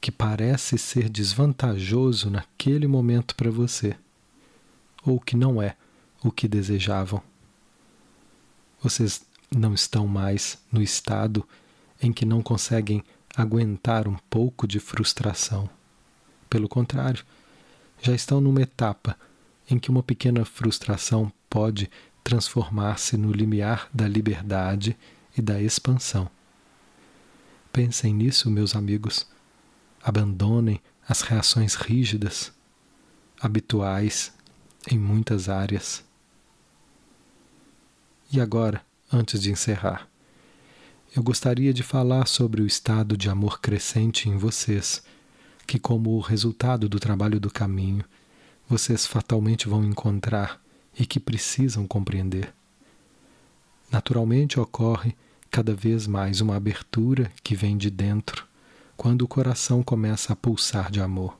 que 0.00 0.10
parece 0.10 0.76
ser 0.76 1.08
desvantajoso 1.08 2.28
naquele 2.28 2.88
momento 2.88 3.36
para 3.36 3.50
você 3.50 3.96
ou 5.04 5.20
que 5.20 5.36
não 5.36 5.60
é 5.60 5.76
o 6.22 6.30
que 6.30 6.48
desejavam. 6.48 7.22
Vocês 8.82 9.22
não 9.54 9.74
estão 9.74 10.06
mais 10.06 10.58
no 10.70 10.82
estado 10.82 11.46
em 12.00 12.12
que 12.12 12.24
não 12.24 12.42
conseguem 12.42 13.02
aguentar 13.36 14.08
um 14.08 14.16
pouco 14.28 14.66
de 14.66 14.80
frustração. 14.80 15.68
Pelo 16.48 16.68
contrário, 16.68 17.24
já 18.00 18.14
estão 18.14 18.40
numa 18.40 18.62
etapa 18.62 19.16
em 19.68 19.78
que 19.78 19.90
uma 19.90 20.02
pequena 20.02 20.44
frustração 20.44 21.32
pode 21.48 21.90
transformar-se 22.24 23.16
no 23.16 23.32
limiar 23.32 23.88
da 23.92 24.08
liberdade 24.08 24.96
e 25.36 25.42
da 25.42 25.60
expansão. 25.60 26.30
Pensem 27.72 28.12
nisso, 28.12 28.50
meus 28.50 28.74
amigos. 28.74 29.26
Abandonem 30.02 30.80
as 31.08 31.20
reações 31.20 31.74
rígidas, 31.74 32.52
habituais 33.40 34.32
em 34.88 34.98
muitas 34.98 35.48
áreas. 35.48 36.04
E 38.32 38.40
agora, 38.40 38.80
antes 39.12 39.42
de 39.42 39.50
encerrar, 39.50 40.08
eu 41.14 41.22
gostaria 41.22 41.74
de 41.74 41.82
falar 41.82 42.26
sobre 42.26 42.62
o 42.62 42.66
estado 42.66 43.16
de 43.16 43.28
amor 43.28 43.60
crescente 43.60 44.28
em 44.28 44.36
vocês, 44.36 45.02
que, 45.66 45.78
como 45.78 46.18
resultado 46.20 46.88
do 46.88 47.00
trabalho 47.00 47.40
do 47.40 47.50
caminho, 47.50 48.04
vocês 48.68 49.04
fatalmente 49.06 49.68
vão 49.68 49.84
encontrar 49.84 50.60
e 50.96 51.04
que 51.04 51.18
precisam 51.18 51.86
compreender. 51.86 52.54
Naturalmente 53.90 54.60
ocorre 54.60 55.16
cada 55.50 55.74
vez 55.74 56.06
mais 56.06 56.40
uma 56.40 56.54
abertura 56.54 57.32
que 57.42 57.56
vem 57.56 57.76
de 57.76 57.90
dentro, 57.90 58.46
quando 58.96 59.22
o 59.22 59.28
coração 59.28 59.82
começa 59.82 60.32
a 60.32 60.36
pulsar 60.36 60.90
de 60.90 61.00
amor 61.00 61.36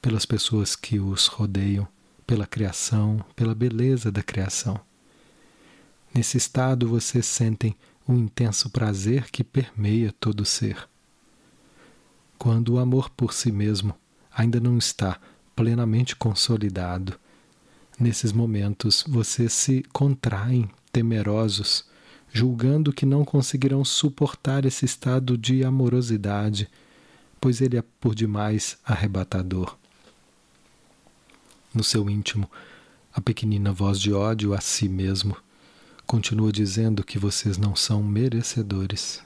pelas 0.00 0.24
pessoas 0.24 0.74
que 0.74 0.98
os 0.98 1.26
rodeiam 1.26 1.86
pela 2.26 2.46
criação, 2.46 3.24
pela 3.34 3.54
beleza 3.54 4.10
da 4.10 4.22
criação. 4.22 4.78
Nesse 6.14 6.36
estado 6.36 6.88
vocês 6.88 7.26
sentem 7.26 7.76
um 8.08 8.16
intenso 8.16 8.70
prazer 8.70 9.30
que 9.30 9.44
permeia 9.44 10.12
todo 10.18 10.40
o 10.40 10.46
ser. 10.46 10.88
Quando 12.38 12.74
o 12.74 12.78
amor 12.78 13.10
por 13.10 13.32
si 13.32 13.52
mesmo 13.52 13.94
ainda 14.30 14.60
não 14.60 14.76
está 14.76 15.18
plenamente 15.54 16.14
consolidado, 16.16 17.18
Nesses 17.98 18.30
momentos, 18.30 19.04
vocês 19.08 19.54
se 19.54 19.82
contraem, 19.90 20.68
temerosos, 20.92 21.86
julgando 22.30 22.92
que 22.92 23.06
não 23.06 23.24
conseguirão 23.24 23.82
suportar 23.86 24.66
esse 24.66 24.84
estado 24.84 25.38
de 25.38 25.64
amorosidade, 25.64 26.68
pois 27.40 27.62
ele 27.62 27.78
é 27.78 27.82
por 27.98 28.14
demais 28.14 28.76
arrebatador. 28.84 29.78
No 31.76 31.84
seu 31.84 32.08
íntimo, 32.08 32.50
a 33.12 33.20
pequenina 33.20 33.70
voz 33.70 34.00
de 34.00 34.10
ódio 34.10 34.54
a 34.54 34.62
si 34.62 34.88
mesmo 34.88 35.36
continua 36.06 36.50
dizendo 36.50 37.04
que 37.04 37.18
vocês 37.18 37.58
não 37.58 37.76
são 37.76 38.02
merecedores. 38.02 39.22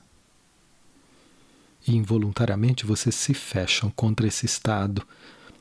E 1.86 1.94
involuntariamente 1.94 2.84
vocês 2.84 3.14
se 3.14 3.34
fecham 3.34 3.88
contra 3.90 4.26
esse 4.26 4.46
estado, 4.46 5.06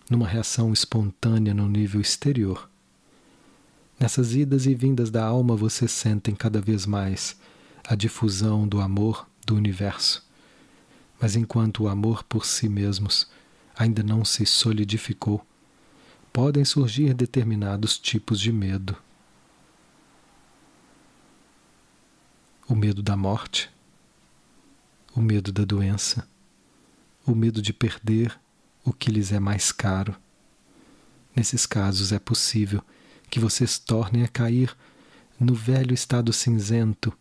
numa 0.10 0.28
reação 0.28 0.74
espontânea 0.74 1.54
no 1.54 1.70
nível 1.70 2.02
exterior. 2.02 2.68
Nessas 4.00 4.34
idas 4.34 4.66
e 4.66 4.74
vindas 4.74 5.12
da 5.12 5.24
alma 5.24 5.56
vocês 5.56 5.92
sentem 5.92 6.34
cada 6.34 6.60
vez 6.60 6.88
mais 6.88 7.38
a 7.88 7.94
difusão 7.94 8.68
do 8.68 8.82
amor 8.82 9.30
do 9.46 9.54
universo. 9.54 10.28
Mas 11.22 11.36
enquanto 11.36 11.84
o 11.84 11.88
amor 11.88 12.24
por 12.24 12.48
si 12.48 12.68
mesmos 12.68 13.30
ainda 13.78 14.02
não 14.02 14.26
se 14.26 14.44
solidificou, 14.44 15.46
podem 16.32 16.64
surgir 16.64 17.14
determinados 17.14 17.98
tipos 17.98 18.40
de 18.40 18.52
medo. 18.52 18.96
O 22.68 22.76
medo 22.76 23.02
da 23.02 23.18
morte, 23.18 23.70
o 25.16 25.22
medo 25.22 25.52
da 25.52 25.66
doença, 25.66 26.28
o 27.26 27.34
medo 27.34 27.62
de 27.62 27.74
perder 27.74 28.40
o 28.86 28.94
que 28.94 29.12
lhes 29.12 29.32
é 29.32 29.40
mais 29.40 29.72
caro. 29.72 30.16
Nesses 31.36 31.66
casos 31.66 32.12
é 32.12 32.20
possível 32.20 32.84
que 33.30 33.40
vocês 33.40 33.80
tornem 33.80 34.24
a 34.24 34.28
cair 34.28 34.76
no 35.40 35.54
velho 35.54 35.94
estado 35.94 36.34
cinzento, 36.34 37.16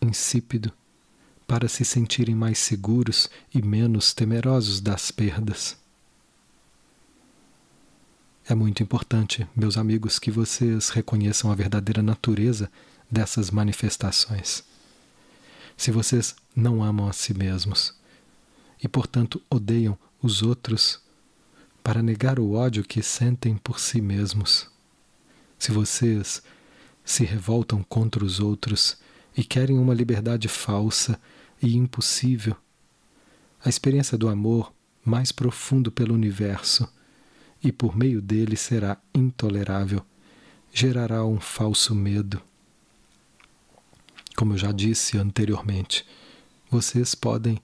insípido, 0.00 0.72
para 1.46 1.68
se 1.68 1.84
sentirem 1.84 2.34
mais 2.34 2.58
seguros 2.58 3.28
e 3.54 3.60
menos 3.60 4.12
temerosos 4.12 4.80
das 4.80 5.10
perdas. 5.10 5.76
É 8.46 8.54
muito 8.54 8.82
importante, 8.82 9.48
meus 9.56 9.78
amigos, 9.78 10.18
que 10.18 10.30
vocês 10.30 10.90
reconheçam 10.90 11.50
a 11.50 11.54
verdadeira 11.54 12.02
natureza 12.02 12.70
dessas 13.10 13.50
manifestações. 13.50 14.64
Se 15.76 15.90
vocês 15.90 16.36
não 16.54 16.82
amam 16.82 17.08
a 17.08 17.12
si 17.12 17.32
mesmos 17.32 17.94
e, 18.82 18.86
portanto, 18.86 19.40
odeiam 19.48 19.98
os 20.22 20.42
outros 20.42 21.00
para 21.82 22.02
negar 22.02 22.38
o 22.38 22.52
ódio 22.52 22.82
que 22.84 23.02
sentem 23.02 23.56
por 23.56 23.80
si 23.80 24.00
mesmos, 24.00 24.68
se 25.58 25.70
vocês 25.70 26.42
se 27.04 27.24
revoltam 27.24 27.82
contra 27.82 28.24
os 28.24 28.40
outros 28.40 28.98
e 29.36 29.42
querem 29.42 29.78
uma 29.78 29.94
liberdade 29.94 30.48
falsa 30.48 31.18
e 31.64 31.76
impossível, 31.76 32.54
a 33.64 33.70
experiência 33.70 34.18
do 34.18 34.28
amor 34.28 34.70
mais 35.02 35.32
profundo 35.32 35.90
pelo 35.90 36.12
universo 36.12 36.86
e 37.62 37.72
por 37.72 37.96
meio 37.96 38.20
dele 38.20 38.54
será 38.54 38.98
intolerável, 39.14 40.04
gerará 40.70 41.24
um 41.24 41.40
falso 41.40 41.94
medo. 41.94 42.40
Como 44.36 44.52
eu 44.52 44.58
já 44.58 44.72
disse 44.72 45.16
anteriormente, 45.16 46.06
vocês 46.70 47.14
podem 47.14 47.58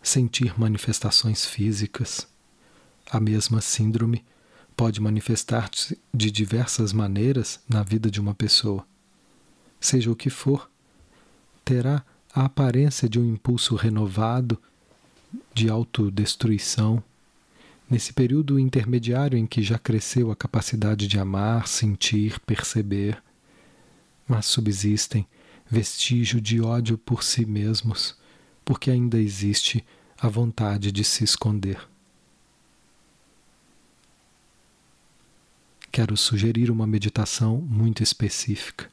sentir 0.00 0.58
manifestações 0.58 1.44
físicas. 1.44 2.28
A 3.10 3.18
mesma 3.18 3.60
síndrome 3.60 4.24
pode 4.76 5.00
manifestar-se 5.00 5.98
de 6.14 6.30
diversas 6.30 6.92
maneiras 6.92 7.58
na 7.68 7.82
vida 7.82 8.08
de 8.08 8.20
uma 8.20 8.34
pessoa. 8.34 8.86
Seja 9.80 10.08
o 10.08 10.16
que 10.16 10.30
for, 10.30 10.70
terá 11.64 12.04
a 12.38 12.44
aparência 12.44 13.08
de 13.08 13.18
um 13.18 13.24
impulso 13.24 13.74
renovado 13.74 14.56
de 15.52 15.68
autodestruição 15.68 17.02
nesse 17.90 18.12
período 18.12 18.60
intermediário 18.60 19.36
em 19.36 19.44
que 19.44 19.60
já 19.60 19.76
cresceu 19.76 20.30
a 20.30 20.36
capacidade 20.36 21.08
de 21.08 21.18
amar, 21.18 21.66
sentir, 21.66 22.38
perceber, 22.46 23.20
mas 24.24 24.46
subsistem 24.46 25.26
vestígio 25.68 26.40
de 26.40 26.60
ódio 26.60 26.96
por 26.96 27.24
si 27.24 27.44
mesmos, 27.44 28.16
porque 28.64 28.88
ainda 28.88 29.18
existe 29.18 29.84
a 30.16 30.28
vontade 30.28 30.92
de 30.92 31.02
se 31.02 31.24
esconder. 31.24 31.88
Quero 35.90 36.16
sugerir 36.16 36.70
uma 36.70 36.86
meditação 36.86 37.56
muito 37.56 38.00
específica, 38.00 38.88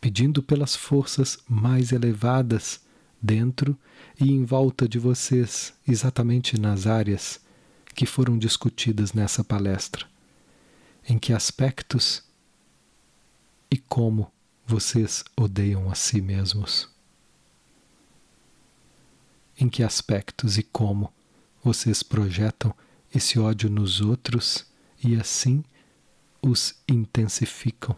pedindo 0.00 0.42
pelas 0.42 0.74
forças 0.74 1.38
mais 1.48 1.92
elevadas 1.92 2.80
dentro 3.20 3.76
e 4.18 4.30
em 4.30 4.44
volta 4.44 4.88
de 4.88 4.98
vocês, 4.98 5.74
exatamente 5.86 6.58
nas 6.58 6.86
áreas 6.86 7.40
que 7.94 8.06
foram 8.06 8.38
discutidas 8.38 9.12
nessa 9.12 9.44
palestra. 9.44 10.06
Em 11.06 11.18
que 11.18 11.32
aspectos 11.32 12.22
e 13.70 13.76
como 13.76 14.32
vocês 14.66 15.24
odeiam 15.36 15.90
a 15.90 15.94
si 15.94 16.20
mesmos? 16.20 16.88
Em 19.58 19.68
que 19.68 19.82
aspectos 19.82 20.56
e 20.56 20.62
como 20.62 21.12
vocês 21.62 22.02
projetam 22.02 22.74
esse 23.14 23.38
ódio 23.38 23.68
nos 23.68 24.00
outros 24.00 24.64
e 25.02 25.16
assim 25.16 25.62
os 26.40 26.74
intensificam? 26.88 27.96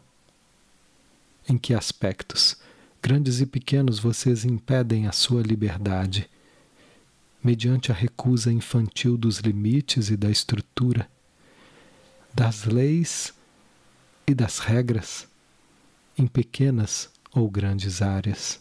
Em 1.49 1.59
que 1.59 1.74
aspectos, 1.74 2.57
grandes 3.03 3.40
e 3.40 3.47
pequenos, 3.47 3.99
vocês 3.99 4.45
impedem 4.45 5.07
a 5.07 5.12
sua 5.12 5.43
liberdade? 5.43 6.30
mediante 7.43 7.90
a 7.90 7.95
recusa 7.95 8.53
infantil 8.53 9.16
dos 9.16 9.38
limites 9.38 10.11
e 10.11 10.16
da 10.16 10.30
estrutura, 10.30 11.11
das 12.32 12.64
leis 12.64 13.34
e 14.26 14.32
das 14.32 14.61
regras, 14.61 15.26
em 16.16 16.26
pequenas 16.26 17.11
ou 17.32 17.51
grandes 17.51 18.01
áreas. 18.01 18.61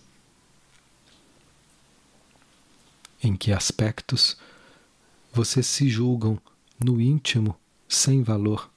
Em 3.24 3.36
que 3.36 3.52
aspectos 3.52 4.36
vocês 5.32 5.68
se 5.68 5.88
julgam 5.88 6.42
no 6.84 7.00
íntimo 7.00 7.56
sem 7.88 8.24
valor? 8.24 8.71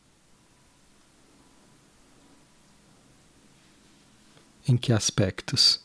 Em 4.67 4.77
que 4.77 4.93
aspectos 4.93 5.81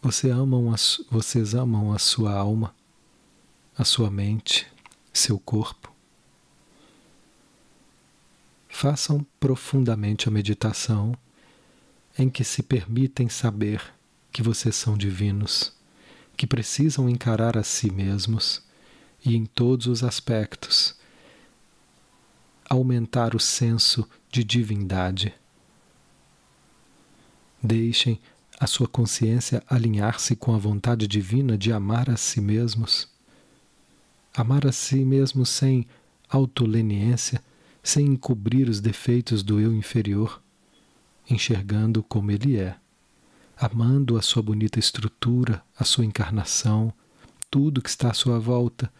você 0.00 0.30
amam 0.30 0.72
a, 0.72 0.76
vocês 1.10 1.54
amam 1.54 1.92
a 1.92 1.98
sua 1.98 2.32
alma? 2.32 2.74
a 3.78 3.84
sua 3.84 4.10
mente, 4.10 4.66
seu 5.12 5.38
corpo. 5.38 5.94
Façam 8.68 9.24
profundamente 9.38 10.26
a 10.26 10.32
meditação 10.32 11.16
em 12.18 12.28
que 12.28 12.42
se 12.42 12.60
permitem 12.60 13.28
saber 13.28 13.80
que 14.32 14.42
vocês 14.42 14.74
são 14.74 14.98
divinos, 14.98 15.72
que 16.36 16.44
precisam 16.44 17.08
encarar 17.08 17.56
a 17.56 17.62
si 17.62 17.88
mesmos 17.88 18.60
e 19.24 19.36
em 19.36 19.46
todos 19.46 19.86
os 19.86 20.02
aspectos 20.02 20.96
aumentar 22.68 23.36
o 23.36 23.40
senso 23.40 24.08
de 24.28 24.42
divindade. 24.42 25.32
Deixem 27.62 28.20
a 28.58 28.66
sua 28.66 28.88
consciência 28.88 29.62
alinhar-se 29.68 30.34
com 30.36 30.54
a 30.54 30.58
vontade 30.58 31.06
divina 31.06 31.56
de 31.56 31.72
amar 31.72 32.10
a 32.10 32.16
si 32.16 32.40
mesmos 32.40 33.08
amar 34.40 34.66
a 34.66 34.72
si 34.72 35.04
mesmo 35.04 35.44
sem 35.44 35.86
autoleniência, 36.28 37.42
sem 37.82 38.06
encobrir 38.06 38.68
os 38.68 38.80
defeitos 38.80 39.42
do 39.42 39.60
eu 39.60 39.74
inferior, 39.74 40.40
enxergando 41.28 42.02
como 42.02 42.30
ele 42.30 42.56
é, 42.56 42.76
amando 43.56 44.16
a 44.16 44.22
sua 44.22 44.42
bonita 44.42 44.78
estrutura, 44.78 45.62
a 45.76 45.84
sua 45.84 46.04
encarnação, 46.04 46.92
tudo 47.50 47.82
que 47.82 47.88
está 47.88 48.10
à 48.10 48.14
sua 48.14 48.38
volta, 48.38 48.92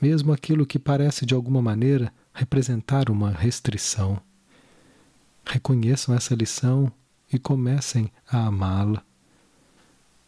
mesmo 0.00 0.32
aquilo 0.32 0.66
que 0.66 0.78
parece 0.78 1.24
de 1.24 1.34
alguma 1.34 1.62
maneira 1.62 2.12
representar 2.34 3.08
uma 3.08 3.30
restrição. 3.30 4.20
Reconheçam 5.44 6.14
essa 6.14 6.34
lição 6.34 6.92
e 7.32 7.38
comecem 7.38 8.10
a 8.28 8.46
amá-la. 8.46 9.04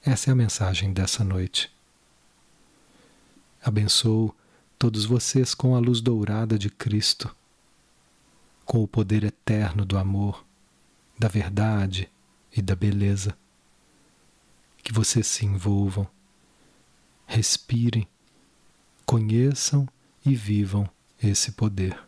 Essa 0.03 0.31
é 0.31 0.33
a 0.33 0.37
mensagem 0.37 0.93
dessa 0.93 1.23
noite. 1.23 1.71
Abençoo 3.63 4.35
todos 4.79 5.05
vocês 5.05 5.55
com 5.55 5.75
a 5.75 5.79
luz 5.79 6.01
dourada 6.01 6.59
de 6.59 6.71
Cristo, 6.71 7.35
com 8.65 8.83
o 8.83 8.89
poder 8.89 9.25
eterno 9.25 9.85
do 9.85 9.99
amor, 9.99 10.45
da 11.19 11.29
verdade 11.29 12.09
e 12.57 12.63
da 12.63 12.77
beleza. 12.77 13.37
Que 14.83 14.93
vocês 14.93 15.27
se 15.27 15.45
envolvam, 15.45 16.09
respirem, 17.27 18.07
conheçam 19.05 19.89
e 20.25 20.35
vivam 20.35 20.89
esse 21.21 21.53
poder. 21.53 22.08